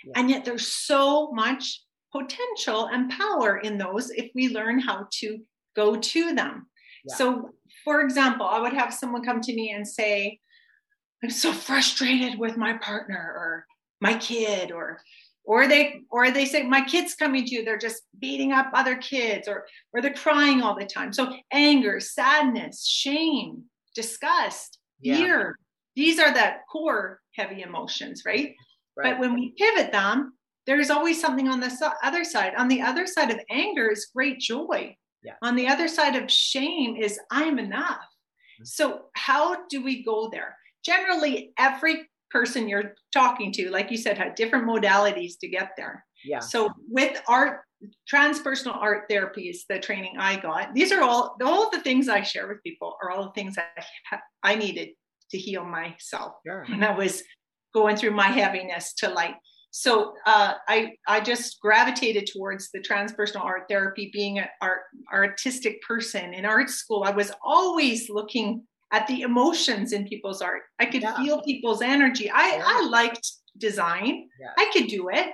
Yeah. 0.05 0.12
And 0.16 0.31
yet 0.31 0.45
there's 0.45 0.66
so 0.66 1.31
much 1.33 1.83
potential 2.12 2.87
and 2.87 3.11
power 3.11 3.59
in 3.59 3.78
those 3.78 4.11
if 4.11 4.31
we 4.35 4.49
learn 4.49 4.81
how 4.81 5.07
to 5.21 5.38
go 5.75 5.97
to 5.97 6.35
them. 6.35 6.66
Yeah. 7.05 7.16
So, 7.16 7.50
for 7.85 8.00
example, 8.00 8.47
I 8.47 8.61
would 8.61 8.73
have 8.73 8.95
someone 8.95 9.23
come 9.23 9.40
to 9.43 9.55
me 9.55 9.71
and 9.71 9.87
say, 9.87 10.40
I'm 11.23 11.31
so 11.31 11.52
frustrated 11.52 12.38
with 12.38 12.57
my 12.57 12.75
partner 12.78 13.16
or 13.16 13.66
my 14.00 14.14
kid 14.14 14.73
or 14.73 15.00
or 15.47 15.69
they 15.69 16.00
or 16.11 16.31
they 16.31 16.45
say 16.45 16.62
my 16.65 16.83
kids 16.83 17.15
coming 17.15 17.45
to 17.45 17.55
you 17.55 17.65
they're 17.65 17.79
just 17.79 18.03
beating 18.19 18.53
up 18.53 18.69
other 18.75 18.97
kids 18.97 19.49
or 19.49 19.65
or 19.93 20.03
they're 20.03 20.12
crying 20.12 20.61
all 20.61 20.76
the 20.76 20.85
time 20.85 21.12
so 21.12 21.35
anger 21.53 22.00
sadness 22.00 22.87
shame 22.87 23.62
disgust 23.95 24.79
yeah. 25.00 25.17
fear 25.17 25.59
these 25.95 26.19
are 26.19 26.35
the 26.35 26.53
core 26.71 27.21
heavy 27.35 27.62
emotions 27.62 28.23
right? 28.26 28.55
right 28.97 29.12
but 29.12 29.21
when 29.21 29.35
we 29.35 29.55
pivot 29.57 29.93
them 29.93 30.33
there's 30.67 30.91
always 30.91 31.21
something 31.21 31.49
on 31.49 31.61
the 31.61 31.93
other 32.03 32.25
side 32.25 32.53
on 32.59 32.69
the 32.69 32.83
other 32.83 33.07
side 33.07 33.31
of 33.31 33.38
anger 33.49 33.91
is 33.91 34.11
great 34.15 34.38
joy 34.41 34.95
yeah. 35.23 35.35
on 35.43 35.57
the 35.57 35.69
other 35.69 35.88
side 35.88 36.17
of 36.17 36.31
shame 36.31 36.97
is 36.97 37.19
i'm 37.31 37.59
enough 37.59 37.97
mm-hmm. 37.97 38.65
so 38.65 39.07
how 39.15 39.67
do 39.69 39.83
we 39.83 40.05
go 40.05 40.29
there 40.31 40.57
generally 40.85 41.53
every 41.59 42.09
person 42.37 42.69
you're 42.69 42.95
talking 43.12 43.50
to, 43.52 43.71
like 43.71 43.90
you 43.90 43.97
said, 43.97 44.19
had 44.19 44.35
different 44.35 44.66
modalities 44.66 45.38
to 45.40 45.49
get 45.49 45.71
there. 45.76 46.05
Yeah. 46.25 46.40
So 46.40 46.71
with 46.88 47.21
art, 47.26 47.61
transpersonal 48.12 48.76
art 48.76 49.05
therapy 49.09 49.49
is 49.49 49.64
the 49.69 49.78
training 49.78 50.16
I 50.19 50.37
got. 50.37 50.75
These 50.75 50.93
are 50.93 51.02
all 51.02 51.37
all 51.43 51.71
the 51.71 51.81
things 51.81 52.09
I 52.09 52.23
share 52.23 52.47
with 52.49 52.62
people 52.62 52.97
are 53.02 53.11
all 53.11 53.25
the 53.25 53.33
things 53.40 53.55
that 53.57 53.87
I 54.43 54.55
needed 54.55 54.90
to 55.31 55.38
heal 55.38 55.64
myself 55.64 56.33
sure. 56.47 56.66
when 56.69 56.83
I 56.85 56.95
was 56.95 57.23
going 57.75 57.97
through 57.97 58.12
my 58.12 58.28
heaviness 58.28 58.95
to 58.95 59.09
light. 59.09 59.37
So 59.71 60.14
uh, 60.26 60.55
I 60.69 60.93
I 61.07 61.21
just 61.21 61.61
gravitated 61.61 62.28
towards 62.33 62.71
the 62.71 62.81
transpersonal 62.81 63.45
art 63.45 63.64
therapy, 63.69 64.11
being 64.12 64.38
an 64.38 64.49
art 64.61 64.83
artistic 65.12 65.81
person 65.83 66.35
in 66.35 66.45
art 66.45 66.71
school. 66.71 67.02
I 67.05 67.12
was 67.12 67.33
always 67.43 68.11
looking 68.11 68.66
at 68.93 69.07
the 69.07 69.23
emotions 69.23 69.93
in 69.93 70.07
people's 70.07 70.40
art. 70.40 70.62
I 70.78 70.87
could 70.87 71.02
yeah. 71.02 71.16
feel 71.16 71.43
people's 71.43 71.83
energy. 71.83 72.31
I, 72.31 72.57
yeah. 72.57 72.62
I 72.64 72.88
liked 72.88 73.31
design. 73.59 74.28
Yeah. 74.40 74.52
I 74.59 74.71
could 74.73 74.88
do 74.88 75.09
it. 75.09 75.26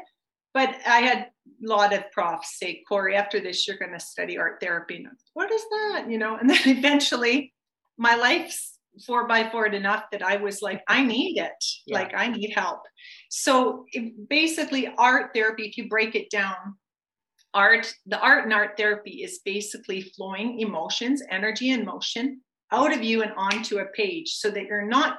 But 0.55 0.77
I 0.87 1.01
had 1.01 1.19
a 1.19 1.29
lot 1.61 1.95
of 1.95 2.11
profs 2.13 2.59
say, 2.59 2.83
Corry, 2.91 3.15
after 3.15 3.41
this, 3.41 3.67
you're 3.67 3.79
going 3.79 3.93
to 3.93 4.01
study 4.01 4.37
art 4.37 4.59
therapy. 4.61 4.97
And 4.97 5.07
what 5.35 5.51
is 5.51 5.63
that? 5.63 6.07
You 6.09 6.19
know, 6.19 6.37
and 6.37 6.49
then 6.51 6.61
eventually 6.67 7.53
my 7.99 8.17
life's 8.17 8.79
four 9.07 9.27
by 9.27 9.49
four 9.51 9.67
enough 9.67 10.05
that 10.13 10.23
I 10.23 10.37
was 10.37 10.61
like, 10.61 10.83
I 10.89 11.05
need 11.05 11.39
it. 11.39 11.65
Like, 11.89 12.13
I 12.15 12.29
need 12.29 12.53
help. 12.55 12.81
So 13.31 13.85
basically, 14.29 14.93
art 14.99 15.31
therapy, 15.35 15.65
if 15.65 15.77
you 15.77 15.89
break 15.89 16.15
it 16.15 16.31
down, 16.31 16.57
art, 17.55 17.93
the 18.07 18.19
art 18.19 18.45
and 18.45 18.53
art 18.53 18.77
therapy 18.77 19.23
is 19.23 19.41
basically 19.45 20.03
flowing 20.03 20.61
emotions, 20.61 21.23
energy 21.31 21.71
and 21.71 21.85
motion 21.85 22.41
out 22.73 22.95
of 22.95 23.03
you 23.03 23.23
and 23.23 23.33
onto 23.37 23.79
a 23.79 23.87
page 23.87 24.35
so 24.35 24.51
that 24.51 24.65
you're 24.65 24.87
not 24.87 25.19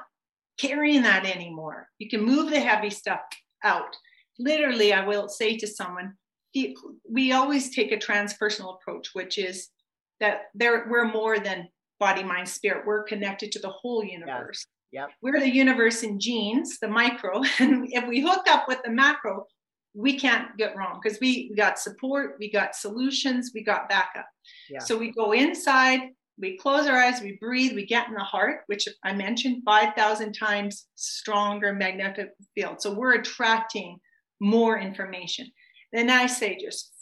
carrying 0.58 1.02
that 1.02 1.24
anymore. 1.24 1.88
You 1.98 2.08
can 2.08 2.22
move 2.22 2.50
the 2.50 2.60
heavy 2.60 2.90
stuff 2.90 3.20
out. 3.62 3.96
Literally, 4.38 4.92
I 4.92 5.06
will 5.06 5.28
say 5.28 5.56
to 5.58 5.66
someone, 5.66 6.14
we 7.08 7.32
always 7.32 7.74
take 7.74 7.92
a 7.92 7.96
transpersonal 7.96 8.76
approach, 8.76 9.10
which 9.12 9.38
is 9.38 9.68
that 10.20 10.42
there 10.54 10.86
we're 10.88 11.10
more 11.10 11.38
than 11.38 11.68
body, 11.98 12.22
mind, 12.22 12.48
spirit. 12.48 12.86
We're 12.86 13.04
connected 13.04 13.52
to 13.52 13.58
the 13.58 13.70
whole 13.70 14.04
universe. 14.04 14.66
Yep. 14.92 15.10
We're 15.22 15.40
the 15.40 15.52
universe 15.52 16.02
in 16.04 16.20
genes, 16.20 16.78
the 16.78 16.88
micro, 16.88 17.42
and 17.58 17.88
if 17.90 18.06
we 18.06 18.20
hook 18.20 18.44
up 18.48 18.68
with 18.68 18.78
the 18.84 18.90
macro, 18.90 19.46
we 19.94 20.18
can't 20.18 20.56
get 20.56 20.76
wrong 20.76 21.00
because 21.02 21.18
we, 21.20 21.48
we 21.50 21.56
got 21.56 21.78
support, 21.78 22.36
we 22.38 22.50
got 22.50 22.74
solutions, 22.74 23.52
we 23.54 23.62
got 23.62 23.88
backup. 23.88 24.26
Yeah. 24.68 24.80
So 24.80 24.96
we 24.96 25.12
go 25.12 25.32
inside, 25.32 26.00
we 26.38 26.56
close 26.58 26.86
our 26.86 26.96
eyes, 26.96 27.20
we 27.20 27.38
breathe, 27.40 27.74
we 27.74 27.86
get 27.86 28.08
in 28.08 28.14
the 28.14 28.20
heart, 28.20 28.62
which 28.66 28.88
I 29.04 29.12
mentioned 29.12 29.62
5,000 29.64 30.32
times 30.32 30.86
stronger 30.94 31.72
magnetic 31.72 32.30
field. 32.54 32.82
So 32.82 32.92
we're 32.92 33.14
attracting 33.14 33.98
more 34.40 34.78
information. 34.78 35.50
Then 35.92 36.10
I 36.10 36.26
say, 36.26 36.58
just 36.60 36.92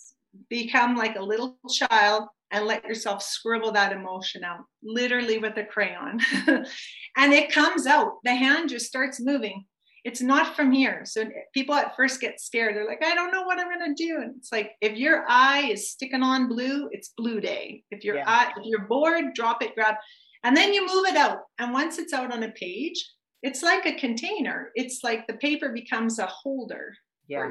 become 0.49 0.97
like 0.97 1.17
a 1.17 1.23
little 1.23 1.57
child 1.71 2.29
and 2.51 2.67
let 2.67 2.85
yourself 2.85 3.23
scribble 3.23 3.73
that 3.73 3.93
emotion 3.93 4.45
out, 4.45 4.65
literally 4.83 5.39
with 5.39 5.57
a 5.57 5.65
crayon. 5.65 6.21
and 6.47 7.33
it 7.33 7.51
comes 7.51 7.87
out. 7.87 8.19
The 8.25 8.35
hand 8.35 8.69
just 8.69 8.87
starts 8.87 9.19
moving 9.19 9.65
it's 10.05 10.21
not 10.21 10.57
from 10.57 10.73
here. 10.73 11.03
So 11.05 11.25
people 11.55 11.75
at 11.75 11.95
first 11.97 12.21
get 12.21 12.41
scared. 12.41 12.75
They're 12.75 12.87
like, 12.87 13.05
I 13.05 13.15
don't 13.15 13.31
know 13.31 13.43
what 13.43 13.59
I'm 13.59 13.69
going 13.69 13.95
to 13.95 14.05
do. 14.05 14.21
And 14.21 14.35
it's 14.37 14.51
like, 14.51 14.73
if 14.81 14.97
your 14.97 15.25
eye 15.29 15.69
is 15.71 15.91
sticking 15.91 16.23
on 16.23 16.49
blue, 16.49 16.89
it's 16.91 17.13
blue 17.17 17.41
day. 17.41 17.85
If 17.91 18.03
your 18.03 18.17
yeah. 18.17 18.25
eye, 18.27 18.53
if 18.57 18.65
you're 18.65 18.87
bored, 18.87 19.35
drop 19.35 19.63
it, 19.63 19.75
grab, 19.75 19.95
and 20.43 20.57
then 20.57 20.73
you 20.73 20.87
move 20.87 21.07
it 21.07 21.17
out. 21.17 21.39
And 21.59 21.73
once 21.73 21.99
it's 21.99 22.13
out 22.13 22.33
on 22.33 22.43
a 22.43 22.51
page, 22.51 23.05
it's 23.43 23.63
like 23.63 23.87
a 23.87 23.95
container. 23.95 24.71
It's 24.75 25.01
like 25.05 25.27
the 25.27 25.35
paper 25.35 25.69
becomes 25.71 26.19
a 26.19 26.27
holder. 26.27 26.95
Yeah. 27.29 27.51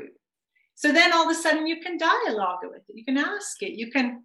So 0.76 0.92
then 0.92 1.14
all 1.14 1.30
of 1.30 1.32
a 1.32 1.40
sudden 1.40 1.68
you 1.68 1.80
can 1.80 1.98
dialogue 1.98 2.60
with 2.64 2.82
it. 2.88 2.96
You 2.96 3.06
can 3.06 3.18
ask 3.18 3.62
it. 3.62 3.78
You 3.78 3.92
can 3.92 4.24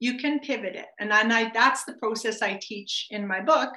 you 0.00 0.16
can 0.16 0.38
pivot 0.38 0.76
it. 0.76 0.86
And 1.00 1.10
then 1.10 1.30
I 1.32 1.50
that's 1.52 1.84
the 1.84 1.94
process 1.94 2.40
I 2.40 2.58
teach 2.60 3.06
in 3.10 3.26
my 3.26 3.40
book 3.40 3.70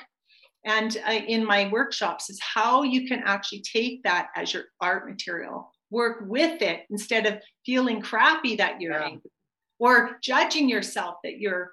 and 0.65 0.97
uh, 1.07 1.11
in 1.11 1.45
my 1.45 1.69
workshops 1.71 2.29
is 2.29 2.39
how 2.39 2.83
you 2.83 3.07
can 3.07 3.21
actually 3.25 3.61
take 3.61 4.03
that 4.03 4.27
as 4.35 4.53
your 4.53 4.65
art 4.79 5.07
material 5.09 5.71
work 5.89 6.23
with 6.27 6.61
it 6.61 6.81
instead 6.89 7.25
of 7.25 7.39
feeling 7.65 8.01
crappy 8.01 8.55
that 8.55 8.79
you're 8.79 8.93
yeah. 8.93 9.05
angry 9.05 9.31
or 9.79 10.17
judging 10.21 10.69
yourself 10.69 11.15
that 11.23 11.39
you're 11.39 11.71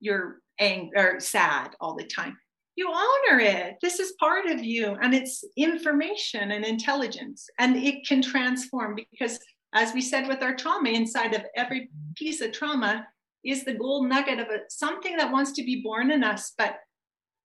you're 0.00 0.40
angry 0.60 0.96
or 0.96 1.20
sad 1.20 1.70
all 1.80 1.94
the 1.94 2.04
time 2.04 2.36
you 2.76 2.88
honor 2.88 3.40
it 3.40 3.76
this 3.80 4.00
is 4.00 4.14
part 4.20 4.46
of 4.46 4.62
you 4.62 4.96
and 5.00 5.14
it's 5.14 5.44
information 5.56 6.50
and 6.52 6.64
intelligence 6.64 7.48
and 7.58 7.76
it 7.76 8.06
can 8.06 8.20
transform 8.20 8.96
because 8.96 9.38
as 9.74 9.92
we 9.94 10.00
said 10.00 10.28
with 10.28 10.42
our 10.42 10.54
trauma 10.54 10.90
inside 10.90 11.34
of 11.34 11.42
every 11.56 11.90
piece 12.16 12.40
of 12.40 12.52
trauma 12.52 13.06
is 13.44 13.64
the 13.64 13.74
gold 13.74 14.08
nugget 14.08 14.38
of 14.38 14.48
a, 14.48 14.58
something 14.68 15.16
that 15.16 15.30
wants 15.30 15.52
to 15.52 15.64
be 15.64 15.82
born 15.82 16.10
in 16.10 16.22
us 16.22 16.52
but 16.58 16.76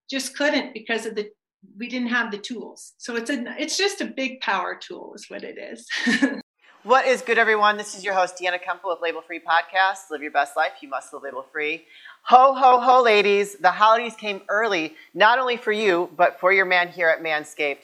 just 0.10 0.36
couldn't 0.36 0.74
because 0.74 1.06
of 1.06 1.16
the 1.16 1.30
we 1.78 1.90
didn't 1.90 2.08
have 2.08 2.32
the 2.32 2.38
tools. 2.38 2.94
So 2.98 3.16
it's 3.16 3.30
a 3.30 3.44
it's 3.60 3.78
just 3.78 4.02
a 4.02 4.06
big 4.06 4.40
power 4.42 4.76
tool 4.80 5.14
is 5.16 5.26
what 5.30 5.44
it 5.44 5.58
is. 5.58 5.88
what 6.84 7.06
is 7.06 7.22
good 7.22 7.38
everyone? 7.38 7.78
This 7.78 7.96
is 7.98 8.04
your 8.04 8.14
host 8.14 8.38
Deanna 8.42 8.60
Kemple 8.64 8.86
with 8.90 9.00
Label 9.02 9.22
Free 9.22 9.40
Podcast. 9.42 10.10
Live 10.10 10.22
your 10.22 10.32
best 10.32 10.56
life, 10.56 10.72
you 10.82 10.90
must 10.90 11.14
live 11.14 11.24
label 11.24 11.46
free. 11.52 11.86
Ho 12.24 12.54
ho 12.54 12.80
ho 12.80 13.02
ladies, 13.04 13.56
the 13.58 13.72
holidays 13.72 14.16
came 14.16 14.42
early, 14.50 14.96
not 15.14 15.40
only 15.40 15.58
for 15.58 15.72
you, 15.72 16.10
but 16.16 16.40
for 16.40 16.52
your 16.52 16.66
man 16.66 16.90
here 16.90 17.10
at 17.10 17.22
Manscaped. 17.22 17.80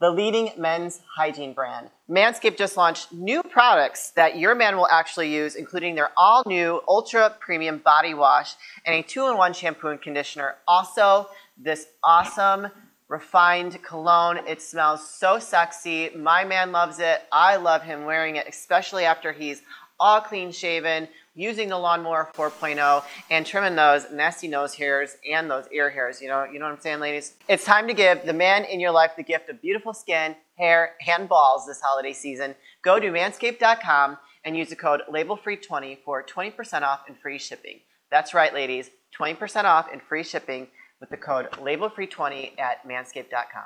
the 0.00 0.10
leading 0.10 0.50
men's 0.56 1.00
hygiene 1.14 1.52
brand. 1.52 1.90
Manscaped 2.10 2.56
just 2.56 2.76
launched 2.76 3.12
new 3.12 3.42
products 3.42 4.10
that 4.12 4.38
your 4.38 4.54
man 4.54 4.76
will 4.76 4.88
actually 4.88 5.32
use, 5.32 5.54
including 5.54 5.94
their 5.94 6.10
all 6.16 6.42
new 6.46 6.80
ultra 6.88 7.36
premium 7.38 7.78
body 7.78 8.14
wash 8.14 8.54
and 8.86 8.94
a 8.96 9.02
two 9.02 9.28
in 9.28 9.36
one 9.36 9.52
shampoo 9.52 9.88
and 9.88 10.00
conditioner. 10.00 10.56
Also, 10.66 11.28
this 11.62 11.86
awesome 12.02 12.68
refined 13.08 13.82
cologne. 13.82 14.38
It 14.46 14.62
smells 14.62 15.08
so 15.08 15.38
sexy. 15.38 16.10
My 16.16 16.44
man 16.44 16.72
loves 16.72 17.00
it. 17.00 17.22
I 17.32 17.56
love 17.56 17.82
him 17.82 18.04
wearing 18.04 18.36
it, 18.36 18.46
especially 18.48 19.04
after 19.04 19.32
he's 19.32 19.62
all 19.98 20.20
clean 20.20 20.50
shaven, 20.50 21.08
using 21.34 21.68
the 21.68 21.76
lawnmower 21.76 22.30
4.0 22.34 23.04
and 23.30 23.44
trimming 23.44 23.76
those 23.76 24.10
nasty 24.10 24.48
nose 24.48 24.74
hairs 24.74 25.16
and 25.30 25.50
those 25.50 25.66
ear 25.72 25.90
hairs. 25.90 26.22
You 26.22 26.28
know, 26.28 26.44
you 26.44 26.58
know 26.58 26.64
what 26.64 26.72
I'm 26.72 26.80
saying, 26.80 27.00
ladies? 27.00 27.34
It's 27.48 27.64
time 27.64 27.86
to 27.88 27.94
give 27.94 28.24
the 28.24 28.32
man 28.32 28.64
in 28.64 28.80
your 28.80 28.92
life 28.92 29.12
the 29.16 29.22
gift 29.22 29.50
of 29.50 29.60
beautiful 29.60 29.92
skin, 29.92 30.36
hair, 30.56 30.94
and 31.06 31.28
balls 31.28 31.66
this 31.66 31.80
holiday 31.80 32.12
season. 32.14 32.54
Go 32.82 32.98
to 32.98 33.08
manscaped.com 33.08 34.16
and 34.44 34.56
use 34.56 34.70
the 34.70 34.76
code 34.76 35.02
labelfree20 35.12 35.98
for 36.04 36.24
20% 36.24 36.82
off 36.82 37.00
and 37.08 37.18
free 37.18 37.38
shipping. 37.38 37.80
That's 38.10 38.32
right, 38.32 38.54
ladies, 38.54 38.90
20% 39.18 39.64
off 39.64 39.88
and 39.92 40.00
free 40.00 40.24
shipping 40.24 40.68
with 41.00 41.10
the 41.10 41.16
code 41.16 41.50
labelfree20 41.52 42.58
at 42.58 42.86
manscaped.com. 42.86 43.64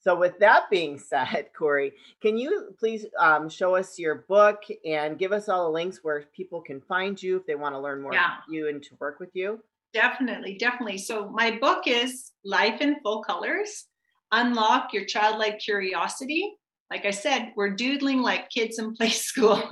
So, 0.00 0.14
with 0.14 0.38
that 0.40 0.68
being 0.70 0.98
said, 0.98 1.48
Corry, 1.58 1.92
can 2.20 2.36
you 2.36 2.74
please 2.78 3.06
um, 3.18 3.48
show 3.48 3.74
us 3.74 3.98
your 3.98 4.26
book 4.28 4.62
and 4.84 5.18
give 5.18 5.32
us 5.32 5.48
all 5.48 5.64
the 5.64 5.72
links 5.72 6.00
where 6.02 6.24
people 6.36 6.60
can 6.60 6.82
find 6.82 7.20
you 7.20 7.36
if 7.38 7.46
they 7.46 7.54
want 7.54 7.74
to 7.74 7.78
learn 7.78 8.02
more 8.02 8.12
yeah. 8.12 8.26
about 8.26 8.42
you 8.50 8.68
and 8.68 8.82
to 8.82 8.90
work 9.00 9.18
with 9.18 9.30
you? 9.34 9.60
Definitely, 9.94 10.58
definitely. 10.58 10.98
So, 10.98 11.30
my 11.30 11.52
book 11.52 11.84
is 11.86 12.32
Life 12.44 12.82
in 12.82 13.00
Full 13.02 13.22
Colors 13.22 13.86
Unlock 14.32 14.92
Your 14.92 15.06
Childlike 15.06 15.60
Curiosity. 15.60 16.52
Like 16.90 17.06
I 17.06 17.10
said, 17.10 17.52
we're 17.56 17.74
doodling 17.74 18.20
like 18.20 18.50
kids 18.50 18.78
in 18.78 18.94
play 18.94 19.08
school. 19.08 19.62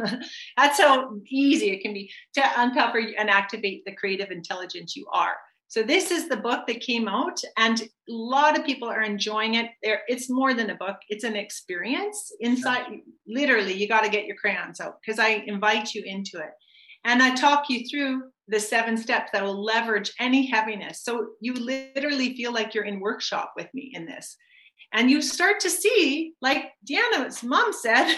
That's 0.56 0.80
how 0.80 1.14
easy 1.28 1.72
it 1.72 1.82
can 1.82 1.92
be 1.92 2.10
to 2.34 2.42
uncover 2.56 2.98
and 2.98 3.28
activate 3.28 3.84
the 3.84 3.94
creative 3.94 4.30
intelligence 4.30 4.96
you 4.96 5.06
are. 5.12 5.36
So 5.72 5.82
this 5.82 6.10
is 6.10 6.28
the 6.28 6.36
book 6.36 6.66
that 6.66 6.82
came 6.82 7.08
out, 7.08 7.40
and 7.56 7.80
a 7.80 7.86
lot 8.06 8.58
of 8.58 8.66
people 8.66 8.90
are 8.90 9.00
enjoying 9.00 9.54
it. 9.54 9.70
There, 9.82 10.02
it's 10.06 10.28
more 10.28 10.52
than 10.52 10.68
a 10.68 10.74
book; 10.74 10.96
it's 11.08 11.24
an 11.24 11.34
experience. 11.34 12.30
Inside, 12.40 13.00
literally, 13.26 13.72
you 13.72 13.88
got 13.88 14.04
to 14.04 14.10
get 14.10 14.26
your 14.26 14.36
crayons 14.36 14.80
out 14.80 14.98
because 15.00 15.18
I 15.18 15.42
invite 15.46 15.94
you 15.94 16.02
into 16.04 16.36
it, 16.36 16.50
and 17.04 17.22
I 17.22 17.34
talk 17.34 17.70
you 17.70 17.88
through 17.88 18.24
the 18.48 18.60
seven 18.60 18.98
steps 18.98 19.30
that 19.32 19.42
will 19.42 19.64
leverage 19.64 20.12
any 20.20 20.44
heaviness. 20.44 21.02
So 21.04 21.28
you 21.40 21.54
literally 21.54 22.36
feel 22.36 22.52
like 22.52 22.74
you're 22.74 22.84
in 22.84 23.00
workshop 23.00 23.54
with 23.56 23.72
me 23.72 23.92
in 23.94 24.04
this, 24.04 24.36
and 24.92 25.10
you 25.10 25.22
start 25.22 25.58
to 25.60 25.70
see, 25.70 26.34
like 26.42 26.66
Deanna's 26.86 27.42
mom 27.42 27.72
said, 27.72 28.14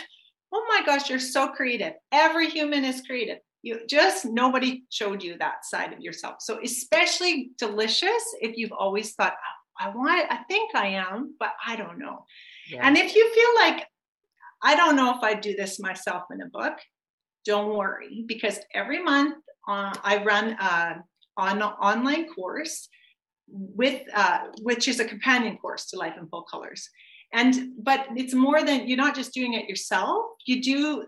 "Oh 0.52 0.66
my 0.68 0.84
gosh, 0.84 1.08
you're 1.08 1.20
so 1.20 1.46
creative. 1.46 1.92
Every 2.10 2.50
human 2.50 2.84
is 2.84 3.00
creative." 3.02 3.38
You 3.64 3.80
just 3.88 4.26
nobody 4.26 4.84
showed 4.90 5.22
you 5.22 5.36
that 5.38 5.64
side 5.64 5.92
of 5.92 6.00
yourself. 6.00 6.36
So 6.40 6.60
especially 6.62 7.50
delicious 7.58 8.24
if 8.40 8.56
you've 8.56 8.72
always 8.72 9.14
thought 9.14 9.34
oh, 9.34 9.84
i 9.84 9.88
want 9.88 10.30
i 10.30 10.38
think 10.48 10.74
i 10.74 10.86
am 10.86 11.34
but 11.38 11.52
i 11.66 11.74
don't 11.76 11.98
know. 11.98 12.24
Yeah. 12.70 12.86
and 12.86 12.96
if 12.96 13.14
you 13.14 13.24
feel 13.34 13.52
like 13.56 13.86
i 14.62 14.76
don't 14.76 14.96
know 14.96 15.10
if 15.16 15.22
i 15.22 15.34
do 15.34 15.54
this 15.56 15.80
myself 15.80 16.24
in 16.32 16.40
a 16.40 16.46
book 16.46 16.76
don't 17.44 17.76
worry 17.76 18.24
because 18.26 18.58
every 18.72 19.02
month 19.02 19.36
uh, 19.68 19.92
i 20.02 20.22
run 20.22 20.46
a, 20.52 21.02
an 21.38 21.62
online 21.62 22.26
course 22.28 22.88
with 23.48 24.02
uh, 24.14 24.38
which 24.62 24.88
is 24.88 25.00
a 25.00 25.04
companion 25.04 25.56
course 25.58 25.86
to 25.86 25.98
life 25.98 26.14
in 26.18 26.28
full 26.28 26.42
colors. 26.42 26.88
And 27.32 27.72
but 27.82 28.06
it's 28.16 28.34
more 28.34 28.62
than 28.62 28.86
you're 28.86 28.96
not 28.96 29.14
just 29.14 29.34
doing 29.34 29.54
it 29.54 29.68
yourself. 29.68 30.24
You 30.46 30.62
do 30.62 31.06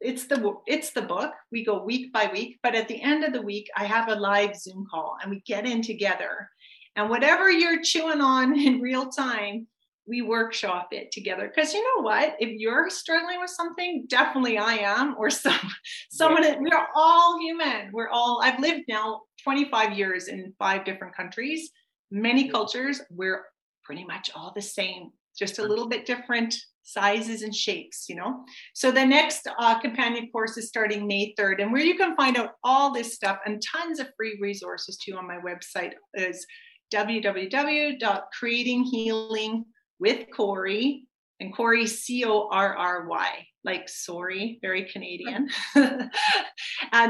it's 0.00 0.26
the 0.26 0.54
it's 0.66 0.90
the 0.90 1.02
book. 1.02 1.32
We 1.50 1.64
go 1.64 1.82
week 1.82 2.12
by 2.12 2.30
week 2.32 2.58
but 2.62 2.74
at 2.74 2.88
the 2.88 3.00
end 3.02 3.24
of 3.24 3.32
the 3.32 3.42
week 3.42 3.68
i 3.76 3.84
have 3.84 4.08
a 4.08 4.14
live 4.14 4.56
zoom 4.56 4.86
call 4.90 5.16
and 5.22 5.30
we 5.30 5.40
get 5.46 5.66
in 5.66 5.82
together. 5.82 6.48
And 6.96 7.08
whatever 7.08 7.50
you're 7.50 7.82
chewing 7.82 8.20
on 8.20 8.58
in 8.66 8.80
real 8.80 9.08
time 9.08 9.66
we 10.06 10.22
workshop 10.22 10.88
it 10.92 11.12
together. 11.12 11.52
Because 11.54 11.74
you 11.74 11.82
know 11.82 12.02
what? 12.02 12.34
If 12.38 12.58
you're 12.58 12.88
struggling 12.88 13.40
with 13.40 13.50
something 13.50 14.06
definitely 14.08 14.58
i 14.58 14.74
am 14.74 15.14
or 15.18 15.30
some 15.30 15.60
someone 16.10 16.44
yeah. 16.44 16.56
we're 16.58 16.86
all 16.94 17.38
human. 17.40 17.90
We're 17.92 18.10
all 18.10 18.40
i've 18.42 18.60
lived 18.60 18.84
now 18.88 19.22
25 19.44 19.96
years 19.96 20.28
in 20.28 20.52
five 20.58 20.84
different 20.84 21.16
countries 21.16 21.70
many 22.10 22.48
cultures. 22.48 23.00
We're 23.10 23.44
pretty 23.84 24.04
much 24.04 24.30
all 24.34 24.52
the 24.54 24.62
same 24.62 25.10
just 25.38 25.58
a 25.58 25.62
little 25.62 25.88
bit 25.88 26.04
different 26.04 26.54
sizes 26.88 27.42
and 27.42 27.54
shapes, 27.54 28.08
you 28.08 28.16
know. 28.16 28.44
So 28.72 28.90
the 28.90 29.04
next 29.04 29.46
uh, 29.58 29.78
companion 29.78 30.30
course 30.30 30.56
is 30.56 30.68
starting 30.68 31.06
May 31.06 31.34
3rd, 31.38 31.60
and 31.62 31.70
where 31.72 31.82
you 31.82 31.96
can 31.96 32.16
find 32.16 32.38
out 32.38 32.52
all 32.64 32.92
this 32.92 33.14
stuff 33.14 33.38
and 33.44 33.62
tons 33.62 34.00
of 34.00 34.08
free 34.16 34.38
resources 34.40 34.96
too 34.96 35.14
on 35.16 35.26
my 35.26 35.38
website 35.38 35.92
is 36.14 36.46
www.creatinghealing 36.92 39.64
with 39.98 40.30
Corry 40.30 41.02
and 41.40 41.54
Corry 41.54 41.86
C 41.86 42.24
O 42.24 42.48
R 42.50 42.74
R 42.74 43.06
Y, 43.06 43.46
like 43.64 43.86
sorry, 43.88 44.58
very 44.62 44.90
Canadian, 44.90 45.50
uh, 45.76 46.08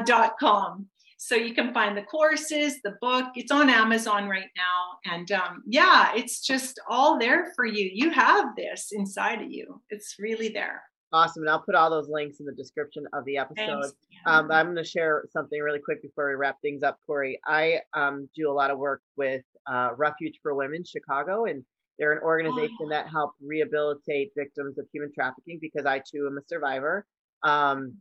dot 0.05 0.35
com 0.41 0.89
so 1.19 1.35
you 1.35 1.53
can 1.53 1.75
find 1.75 1.97
the 1.97 2.03
courses, 2.03 2.81
the 2.83 2.97
book. 3.01 3.27
It's 3.35 3.51
on 3.51 3.69
Amazon 3.69 4.29
right 4.29 4.49
now. 4.57 5.13
And 5.13 5.31
um, 5.33 5.65
yeah, 5.67 6.13
it's 6.15 6.41
just 6.41 6.81
all 6.89 7.19
there 7.19 7.53
for 7.57 7.67
you. 7.67 7.91
You 7.93 8.11
have 8.11 8.55
this 8.57 8.91
inside 8.93 9.43
of 9.43 9.51
you, 9.51 9.83
it's 9.91 10.15
really 10.19 10.49
there. 10.49 10.83
Awesome. 11.13 11.43
And 11.43 11.51
I'll 11.51 11.63
put 11.63 11.75
all 11.75 11.91
those 11.91 12.09
links 12.09 12.39
in 12.39 12.47
the 12.47 12.53
description 12.53 13.05
of 13.15 13.25
the 13.25 13.39
episode. 13.39 13.93
Um, 14.27 14.51
I'm 14.51 14.67
going 14.67 14.77
to 14.77 14.85
share 14.85 15.25
something 15.33 15.59
really 15.61 15.79
quick 15.79 16.03
before 16.03 16.29
we 16.29 16.35
wrap 16.35 16.57
things 16.61 16.83
up, 16.83 16.99
Corry. 17.09 17.37
I 17.47 17.81
um, 17.95 18.29
do 18.37 18.51
a 18.51 18.53
lot 18.53 18.71
of 18.71 18.79
work 18.79 19.01
with 19.17 19.43
uh, 19.67 19.91
Refuge 19.97 20.39
for 20.43 20.55
Women 20.55 20.85
Chicago, 20.85 21.47
and 21.47 21.65
they're 21.99 22.13
an 22.13 22.23
organization 22.23 22.77
oh. 22.83 22.89
that 22.91 23.09
help 23.09 23.33
rehabilitate 23.43 24.33
victims 24.37 24.79
of 24.79 24.87
human 24.93 25.11
trafficking 25.13 25.59
because 25.61 25.87
I 25.87 26.01
too 26.01 26.29
am 26.31 26.37
a 26.37 26.47
survivor. 26.47 27.07
Um, 27.43 27.95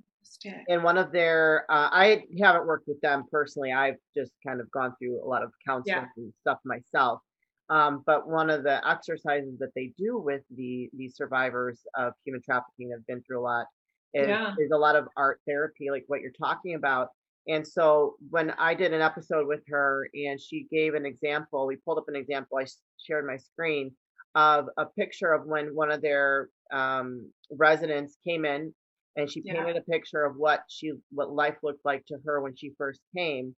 and 0.67 0.83
one 0.83 0.97
of 0.97 1.11
their, 1.11 1.65
uh, 1.69 1.89
I 1.91 2.23
haven't 2.39 2.67
worked 2.67 2.87
with 2.87 2.99
them 3.01 3.25
personally. 3.31 3.71
I've 3.71 3.97
just 4.15 4.31
kind 4.45 4.61
of 4.61 4.69
gone 4.71 4.93
through 4.97 5.23
a 5.23 5.27
lot 5.27 5.43
of 5.43 5.51
counseling 5.65 5.97
yeah. 5.97 6.23
and 6.23 6.33
stuff 6.41 6.59
myself. 6.65 7.21
Um, 7.69 8.03
but 8.05 8.27
one 8.27 8.49
of 8.49 8.63
the 8.63 8.87
exercises 8.87 9.57
that 9.59 9.71
they 9.75 9.93
do 9.97 10.17
with 10.17 10.41
the 10.55 10.89
these 10.93 11.15
survivors 11.17 11.81
of 11.95 12.13
human 12.23 12.41
trafficking 12.41 12.91
have 12.91 13.05
been 13.07 13.21
through 13.23 13.41
a 13.41 13.41
lot 13.41 13.65
is, 14.13 14.27
yeah. 14.27 14.55
is 14.57 14.71
a 14.71 14.77
lot 14.77 14.95
of 14.95 15.07
art 15.17 15.41
therapy, 15.45 15.89
like 15.91 16.05
what 16.07 16.21
you're 16.21 16.31
talking 16.31 16.75
about. 16.75 17.09
And 17.47 17.65
so 17.65 18.15
when 18.29 18.51
I 18.51 18.73
did 18.73 18.93
an 18.93 19.01
episode 19.01 19.47
with 19.47 19.61
her 19.67 20.09
and 20.13 20.39
she 20.39 20.67
gave 20.71 20.93
an 20.95 21.05
example, 21.05 21.65
we 21.65 21.77
pulled 21.77 21.97
up 21.97 22.07
an 22.07 22.15
example, 22.15 22.57
I 22.57 22.65
shared 23.05 23.25
my 23.25 23.37
screen 23.37 23.91
of 24.35 24.69
a 24.77 24.85
picture 24.85 25.33
of 25.33 25.45
when 25.45 25.73
one 25.73 25.91
of 25.91 26.01
their 26.01 26.49
um, 26.71 27.31
residents 27.51 28.17
came 28.25 28.45
in 28.45 28.73
and 29.17 29.29
she 29.29 29.41
painted 29.41 29.75
yeah. 29.75 29.81
a 29.81 29.91
picture 29.91 30.23
of 30.23 30.35
what 30.37 30.61
she 30.69 30.93
what 31.11 31.31
life 31.31 31.57
looked 31.63 31.83
like 31.83 32.05
to 32.05 32.17
her 32.25 32.39
when 32.41 32.55
she 32.55 32.71
first 32.77 33.01
came 33.15 33.53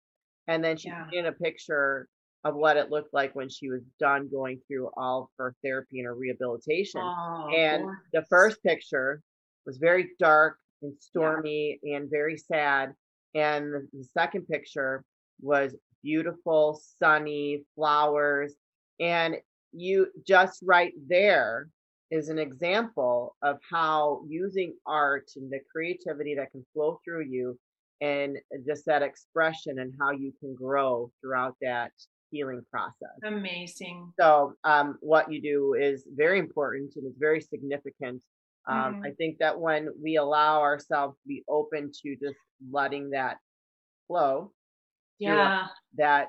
and 0.46 0.64
then 0.64 0.76
she 0.76 0.88
yeah. 0.88 1.04
painted 1.04 1.26
a 1.26 1.32
picture 1.32 2.08
of 2.44 2.54
what 2.54 2.76
it 2.76 2.90
looked 2.90 3.12
like 3.12 3.34
when 3.34 3.48
she 3.48 3.68
was 3.68 3.82
done 3.98 4.28
going 4.32 4.60
through 4.66 4.88
all 4.96 5.22
of 5.22 5.28
her 5.38 5.54
therapy 5.62 5.98
and 5.98 6.06
her 6.06 6.14
rehabilitation 6.14 7.00
oh, 7.02 7.50
and 7.54 7.84
the 8.12 8.24
first 8.30 8.62
picture 8.62 9.20
was 9.66 9.76
very 9.78 10.10
dark 10.18 10.56
and 10.82 10.94
stormy 10.98 11.78
yeah. 11.82 11.96
and 11.96 12.08
very 12.10 12.38
sad 12.38 12.92
and 13.34 13.72
the 13.92 14.04
second 14.16 14.46
picture 14.46 15.04
was 15.40 15.74
beautiful 16.02 16.80
sunny 16.98 17.64
flowers 17.74 18.54
and 19.00 19.36
you 19.72 20.06
just 20.26 20.60
right 20.62 20.92
there 21.08 21.68
is 22.10 22.28
an 22.28 22.38
example 22.38 23.36
of 23.42 23.58
how 23.70 24.22
using 24.28 24.74
art 24.86 25.30
and 25.36 25.50
the 25.50 25.60
creativity 25.70 26.34
that 26.34 26.50
can 26.52 26.64
flow 26.72 27.00
through 27.04 27.24
you 27.24 27.58
and 28.00 28.38
just 28.66 28.86
that 28.86 29.02
expression 29.02 29.80
and 29.80 29.92
how 30.00 30.10
you 30.10 30.32
can 30.40 30.54
grow 30.54 31.10
throughout 31.20 31.56
that 31.60 31.92
healing 32.30 32.62
process. 32.70 33.16
Amazing. 33.24 34.12
So, 34.18 34.54
um, 34.64 34.98
what 35.00 35.32
you 35.32 35.42
do 35.42 35.74
is 35.74 36.06
very 36.14 36.38
important 36.38 36.92
and 36.96 37.06
it's 37.06 37.18
very 37.18 37.40
significant. 37.40 38.22
Um, 38.68 38.76
mm-hmm. 38.76 39.04
I 39.04 39.10
think 39.12 39.38
that 39.38 39.58
when 39.58 39.88
we 40.02 40.16
allow 40.16 40.60
ourselves 40.60 41.16
to 41.16 41.28
be 41.28 41.42
open 41.48 41.90
to 42.02 42.16
just 42.16 42.36
letting 42.70 43.10
that 43.10 43.38
flow, 44.06 44.52
yeah, 45.18 45.66
that 45.96 46.28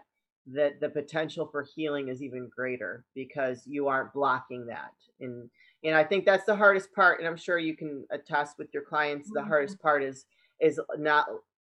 that 0.54 0.80
the 0.80 0.90
potential 0.90 1.48
for 1.52 1.66
healing 1.76 2.08
is 2.08 2.24
even 2.24 2.50
greater 2.56 3.04
because 3.14 3.62
you 3.66 3.88
aren't 3.88 4.14
blocking 4.14 4.66
that. 4.68 4.92
And 5.20 5.50
and 5.84 5.96
I 5.96 6.04
think 6.04 6.26
that's 6.26 6.46
the 6.46 6.56
hardest 6.56 6.94
part. 6.94 7.20
And 7.20 7.28
I'm 7.28 7.38
sure 7.38 7.58
you 7.58 7.76
can 7.76 8.06
attest 8.12 8.58
with 8.58 8.74
your 8.74 8.84
clients. 8.84 9.30
The 9.34 9.40
mm-hmm. 9.40 9.50
hardest 9.50 9.80
part 9.80 10.04
is 10.04 10.26
is 10.60 10.80
not 10.98 11.28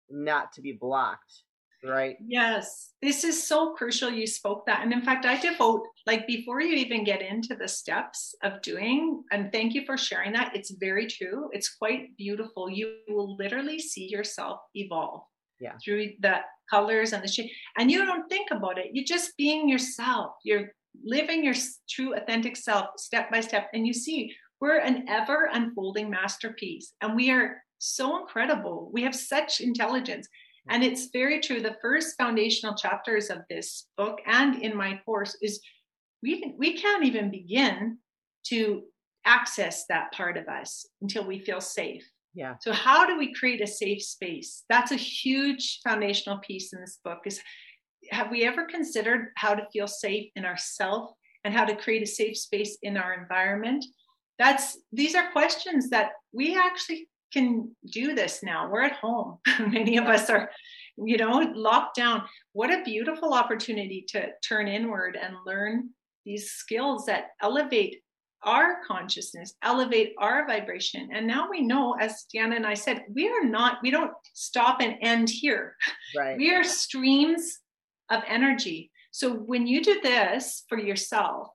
not 0.09 0.51
to 0.53 0.61
be 0.61 0.73
blocked. 0.73 1.43
Right. 1.83 2.15
Yes. 2.23 2.93
This 3.01 3.23
is 3.23 3.47
so 3.47 3.73
crucial. 3.73 4.11
You 4.11 4.27
spoke 4.27 4.67
that. 4.67 4.83
And 4.83 4.93
in 4.93 5.01
fact, 5.01 5.25
I 5.25 5.39
devote, 5.41 5.81
like, 6.05 6.27
before 6.27 6.61
you 6.61 6.75
even 6.75 7.03
get 7.03 7.23
into 7.23 7.55
the 7.55 7.67
steps 7.67 8.35
of 8.43 8.61
doing, 8.61 9.23
and 9.31 9.51
thank 9.51 9.73
you 9.73 9.83
for 9.83 9.97
sharing 9.97 10.33
that. 10.33 10.55
It's 10.55 10.69
very 10.79 11.07
true. 11.07 11.49
It's 11.53 11.73
quite 11.73 12.15
beautiful. 12.17 12.69
You 12.69 12.97
will 13.07 13.35
literally 13.35 13.79
see 13.79 14.07
yourself 14.07 14.59
evolve 14.75 15.23
yeah. 15.59 15.73
through 15.83 16.11
the 16.19 16.41
colors 16.69 17.13
and 17.13 17.23
the 17.23 17.27
shape. 17.27 17.49
And 17.75 17.89
you 17.89 18.05
don't 18.05 18.29
think 18.29 18.49
about 18.51 18.77
it. 18.77 18.91
You're 18.93 19.03
just 19.03 19.35
being 19.35 19.67
yourself. 19.67 20.33
You're 20.43 20.67
living 21.03 21.43
your 21.43 21.55
true, 21.89 22.15
authentic 22.15 22.55
self 22.55 22.87
step 22.97 23.31
by 23.31 23.41
step. 23.41 23.69
And 23.73 23.85
you 23.85 23.93
see, 23.93 24.33
we're 24.59 24.79
an 24.79 25.05
ever 25.09 25.49
unfolding 25.51 26.09
masterpiece. 26.09 26.93
And 27.01 27.15
we 27.15 27.31
are 27.31 27.61
so 27.79 28.19
incredible. 28.19 28.89
We 28.93 29.03
have 29.03 29.15
such 29.15 29.59
intelligence. 29.59 30.27
Hmm. 30.67 30.75
And 30.75 30.83
it's 30.83 31.09
very 31.11 31.39
true. 31.41 31.61
The 31.61 31.77
first 31.81 32.15
foundational 32.17 32.75
chapters 32.75 33.29
of 33.29 33.39
this 33.49 33.87
book 33.97 34.19
and 34.25 34.61
in 34.61 34.77
my 34.77 34.99
course 35.05 35.35
is 35.41 35.59
we, 36.21 36.53
we 36.57 36.77
can't 36.77 37.03
even 37.03 37.31
begin 37.31 37.97
to 38.47 38.83
access 39.25 39.85
that 39.87 40.11
part 40.13 40.37
of 40.37 40.47
us 40.47 40.85
until 41.01 41.25
we 41.25 41.39
feel 41.39 41.61
safe. 41.61 42.03
Yeah. 42.33 42.55
So 42.61 42.71
how 42.71 43.05
do 43.05 43.17
we 43.17 43.33
create 43.33 43.61
a 43.61 43.67
safe 43.67 44.01
space? 44.01 44.63
That's 44.69 44.91
a 44.91 44.95
huge 44.95 45.79
foundational 45.83 46.39
piece 46.39 46.71
in 46.71 46.79
this 46.79 46.99
book 47.03 47.19
is 47.25 47.41
have 48.11 48.29
we 48.29 48.45
ever 48.45 48.65
considered 48.65 49.29
how 49.35 49.55
to 49.55 49.67
feel 49.71 49.87
safe 49.87 50.29
in 50.35 50.45
ourself 50.45 51.11
and 51.43 51.53
how 51.53 51.65
to 51.65 51.75
create 51.75 52.03
a 52.03 52.07
safe 52.07 52.37
space 52.37 52.77
in 52.81 52.97
our 52.97 53.13
environment? 53.13 53.85
That's 54.37 54.77
these 54.91 55.15
are 55.15 55.31
questions 55.31 55.89
that 55.89 56.11
we 56.31 56.57
actually 56.57 57.07
can 57.31 57.73
do 57.91 58.13
this 58.13 58.43
now. 58.43 58.69
We're 58.69 58.83
at 58.83 58.93
home. 58.93 59.37
Many 59.59 59.97
of 59.97 60.05
us 60.05 60.29
are, 60.29 60.51
you 60.97 61.17
know, 61.17 61.51
locked 61.55 61.95
down. 61.95 62.23
What 62.53 62.71
a 62.71 62.83
beautiful 62.83 63.33
opportunity 63.33 64.05
to 64.09 64.29
turn 64.47 64.67
inward 64.67 65.17
and 65.21 65.35
learn 65.45 65.91
these 66.25 66.51
skills 66.51 67.05
that 67.05 67.29
elevate 67.41 68.01
our 68.43 68.83
consciousness, 68.87 69.53
elevate 69.63 70.13
our 70.17 70.47
vibration. 70.47 71.09
And 71.13 71.27
now 71.27 71.47
we 71.49 71.61
know, 71.61 71.95
as 71.99 72.25
Diana 72.33 72.55
and 72.55 72.65
I 72.65 72.73
said, 72.73 73.03
we 73.13 73.29
are 73.29 73.43
not, 73.43 73.77
we 73.83 73.91
don't 73.91 74.11
stop 74.33 74.81
and 74.81 74.95
end 75.01 75.29
here. 75.29 75.75
Right. 76.17 76.37
We 76.37 76.53
are 76.53 76.63
streams 76.63 77.59
of 78.11 78.23
energy. 78.27 78.91
So 79.11 79.33
when 79.33 79.65
you 79.65 79.83
do 79.83 79.99
this 80.01 80.63
for 80.69 80.77
yourself, 80.77 81.49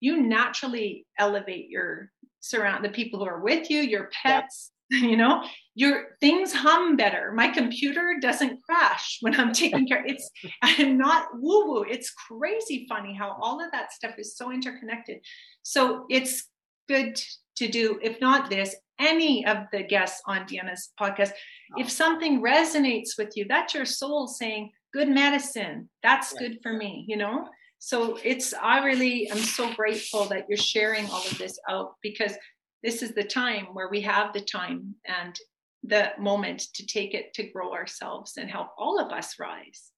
you 0.00 0.22
naturally 0.22 1.06
elevate 1.18 1.68
your 1.68 2.10
surround 2.40 2.84
the 2.84 2.90
people 2.90 3.18
who 3.20 3.26
are 3.26 3.40
with 3.40 3.70
you, 3.70 3.80
your 3.80 4.10
pets, 4.22 4.70
you 4.90 5.16
know 5.16 5.44
your 5.74 6.16
things 6.20 6.52
hum 6.52 6.96
better. 6.96 7.32
My 7.32 7.48
computer 7.48 8.16
doesn't 8.20 8.62
crash 8.62 9.18
when 9.20 9.38
i'm 9.38 9.52
taking 9.52 9.86
care 9.86 10.02
it's 10.06 10.30
i'm 10.62 10.96
not 10.96 11.26
woo 11.34 11.66
woo 11.66 11.82
it's 11.82 12.10
crazy 12.10 12.86
funny 12.88 13.14
how 13.14 13.36
all 13.40 13.62
of 13.64 13.70
that 13.72 13.92
stuff 13.92 14.14
is 14.18 14.36
so 14.36 14.50
interconnected. 14.50 15.18
So 15.62 16.06
it's 16.08 16.48
good 16.88 17.20
to 17.56 17.68
do 17.68 17.98
if 18.02 18.20
not 18.20 18.48
this 18.48 18.74
any 18.98 19.46
of 19.46 19.58
the 19.72 19.82
guests 19.82 20.22
on 20.26 20.46
deanna's 20.46 20.90
podcast. 20.98 21.32
If 21.76 21.90
something 21.90 22.42
resonates 22.42 23.10
with 23.18 23.36
you 23.36 23.44
that's 23.46 23.74
your 23.74 23.84
soul 23.84 24.26
saying 24.26 24.72
good 24.92 25.08
medicine. 25.08 25.88
That's 26.02 26.32
good 26.32 26.58
for 26.62 26.72
me 26.72 27.04
you 27.08 27.16
know? 27.16 27.48
So 27.80 28.18
it's 28.24 28.52
i 28.54 28.84
really 28.84 29.28
am 29.30 29.38
so 29.38 29.72
grateful 29.74 30.24
that 30.26 30.46
you're 30.48 30.58
sharing 30.58 31.06
all 31.06 31.24
of 31.30 31.38
this 31.38 31.58
out 31.68 31.94
because 32.02 32.34
this 32.82 33.02
is 33.02 33.12
the 33.12 33.24
time 33.24 33.66
where 33.72 33.88
we 33.88 34.00
have 34.02 34.32
the 34.32 34.40
time 34.40 34.94
and 35.06 35.38
the 35.84 36.10
moment 36.18 36.60
to 36.74 36.86
take 36.86 37.14
it 37.14 37.32
to 37.34 37.50
grow 37.50 37.72
ourselves 37.72 38.32
and 38.36 38.50
help 38.50 38.68
all 38.76 39.00
of 39.00 39.12
us 39.12 39.34
rise. 39.38 39.90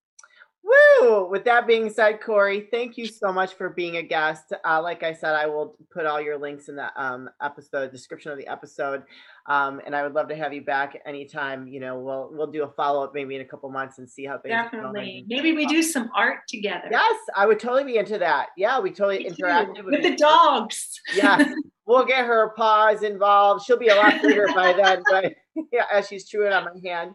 Woo! 0.63 1.27
With 1.31 1.45
that 1.45 1.67
being 1.67 1.89
said, 1.89 2.21
Corry, 2.21 2.71
thank 2.71 2.99
you 2.99 3.07
so 3.07 3.33
much 3.33 3.55
for 3.55 3.71
being 3.71 3.97
a 3.97 4.03
guest. 4.03 4.53
Uh, 4.65 4.83
like 4.83 5.03
I 5.03 5.15
said, 5.15 5.35
I 5.35 5.47
will 5.47 5.75
put 5.91 6.05
all 6.05 6.21
your 6.21 6.39
links 6.39 6.69
in 6.69 6.77
the 6.77 6.91
um, 7.03 7.31
episode 7.43 7.91
description 7.91 8.31
of 8.31 8.37
the 8.37 8.47
episode, 8.47 9.05
um, 9.47 9.81
and 9.87 9.97
I 9.97 10.03
would 10.03 10.13
love 10.13 10.29
to 10.29 10.37
have 10.37 10.53
you 10.53 10.63
back 10.63 11.01
anytime. 11.07 11.67
You 11.67 11.81
know, 11.81 11.99
we'll 11.99 12.29
we'll 12.33 12.51
do 12.51 12.65
a 12.65 12.69
follow 12.69 13.03
up 13.03 13.15
maybe 13.15 13.37
in 13.37 13.41
a 13.41 13.45
couple 13.47 13.71
months 13.71 13.99
and 13.99 14.09
see 14.09 14.27
how 14.27 14.39
things. 14.39 14.53
Definitely, 14.53 15.25
maybe 15.29 15.53
we 15.53 15.65
do 15.65 15.83
some 15.83 16.11
art 16.15 16.41
together. 16.47 16.89
Yes, 16.91 17.17
I 17.35 17.47
would 17.47 17.59
totally 17.59 17.85
be 17.85 17.97
into 17.97 18.19
that. 18.19 18.49
Yeah, 18.57 18.81
we 18.81 18.91
totally 18.91 19.27
interact 19.27 19.79
with, 19.83 19.87
with 19.87 20.03
the 20.03 20.17
dogs. 20.17 21.01
Yes, 21.15 21.49
we'll 21.87 22.05
get 22.05 22.27
her 22.27 22.53
paws 22.57 23.03
involved. 23.03 23.65
She'll 23.65 23.79
be 23.79 23.89
a 23.89 23.97
lot 23.97 24.21
bigger 24.21 24.47
by 24.55 24.75
then, 24.75 25.03
but 25.11 25.33
yeah, 25.73 25.85
as 25.93 26.09
she's 26.09 26.29
chewing 26.29 26.53
on 26.53 26.65
my 26.65 26.89
hand. 26.89 27.13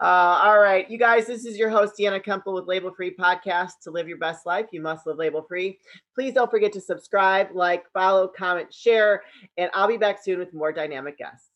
Uh, 0.00 0.40
all 0.42 0.58
right, 0.58 0.90
you 0.90 0.98
guys, 0.98 1.26
this 1.26 1.44
is 1.44 1.56
your 1.56 1.70
host, 1.70 1.94
Deanna 1.98 2.24
Kemple 2.24 2.54
with 2.54 2.66
Label 2.66 2.92
Free 2.94 3.14
Podcast. 3.14 3.72
To 3.82 3.90
live 3.90 4.08
your 4.08 4.18
best 4.18 4.46
life, 4.46 4.66
you 4.72 4.80
must 4.80 5.06
live 5.06 5.18
label 5.18 5.44
free. 5.48 5.78
Please 6.14 6.34
don't 6.34 6.50
forget 6.50 6.72
to 6.72 6.80
subscribe, 6.80 7.48
like, 7.54 7.84
follow, 7.92 8.28
comment, 8.28 8.72
share, 8.72 9.22
and 9.56 9.70
I'll 9.74 9.88
be 9.88 9.96
back 9.96 10.22
soon 10.22 10.38
with 10.38 10.54
more 10.54 10.72
dynamic 10.72 11.18
guests. 11.18 11.51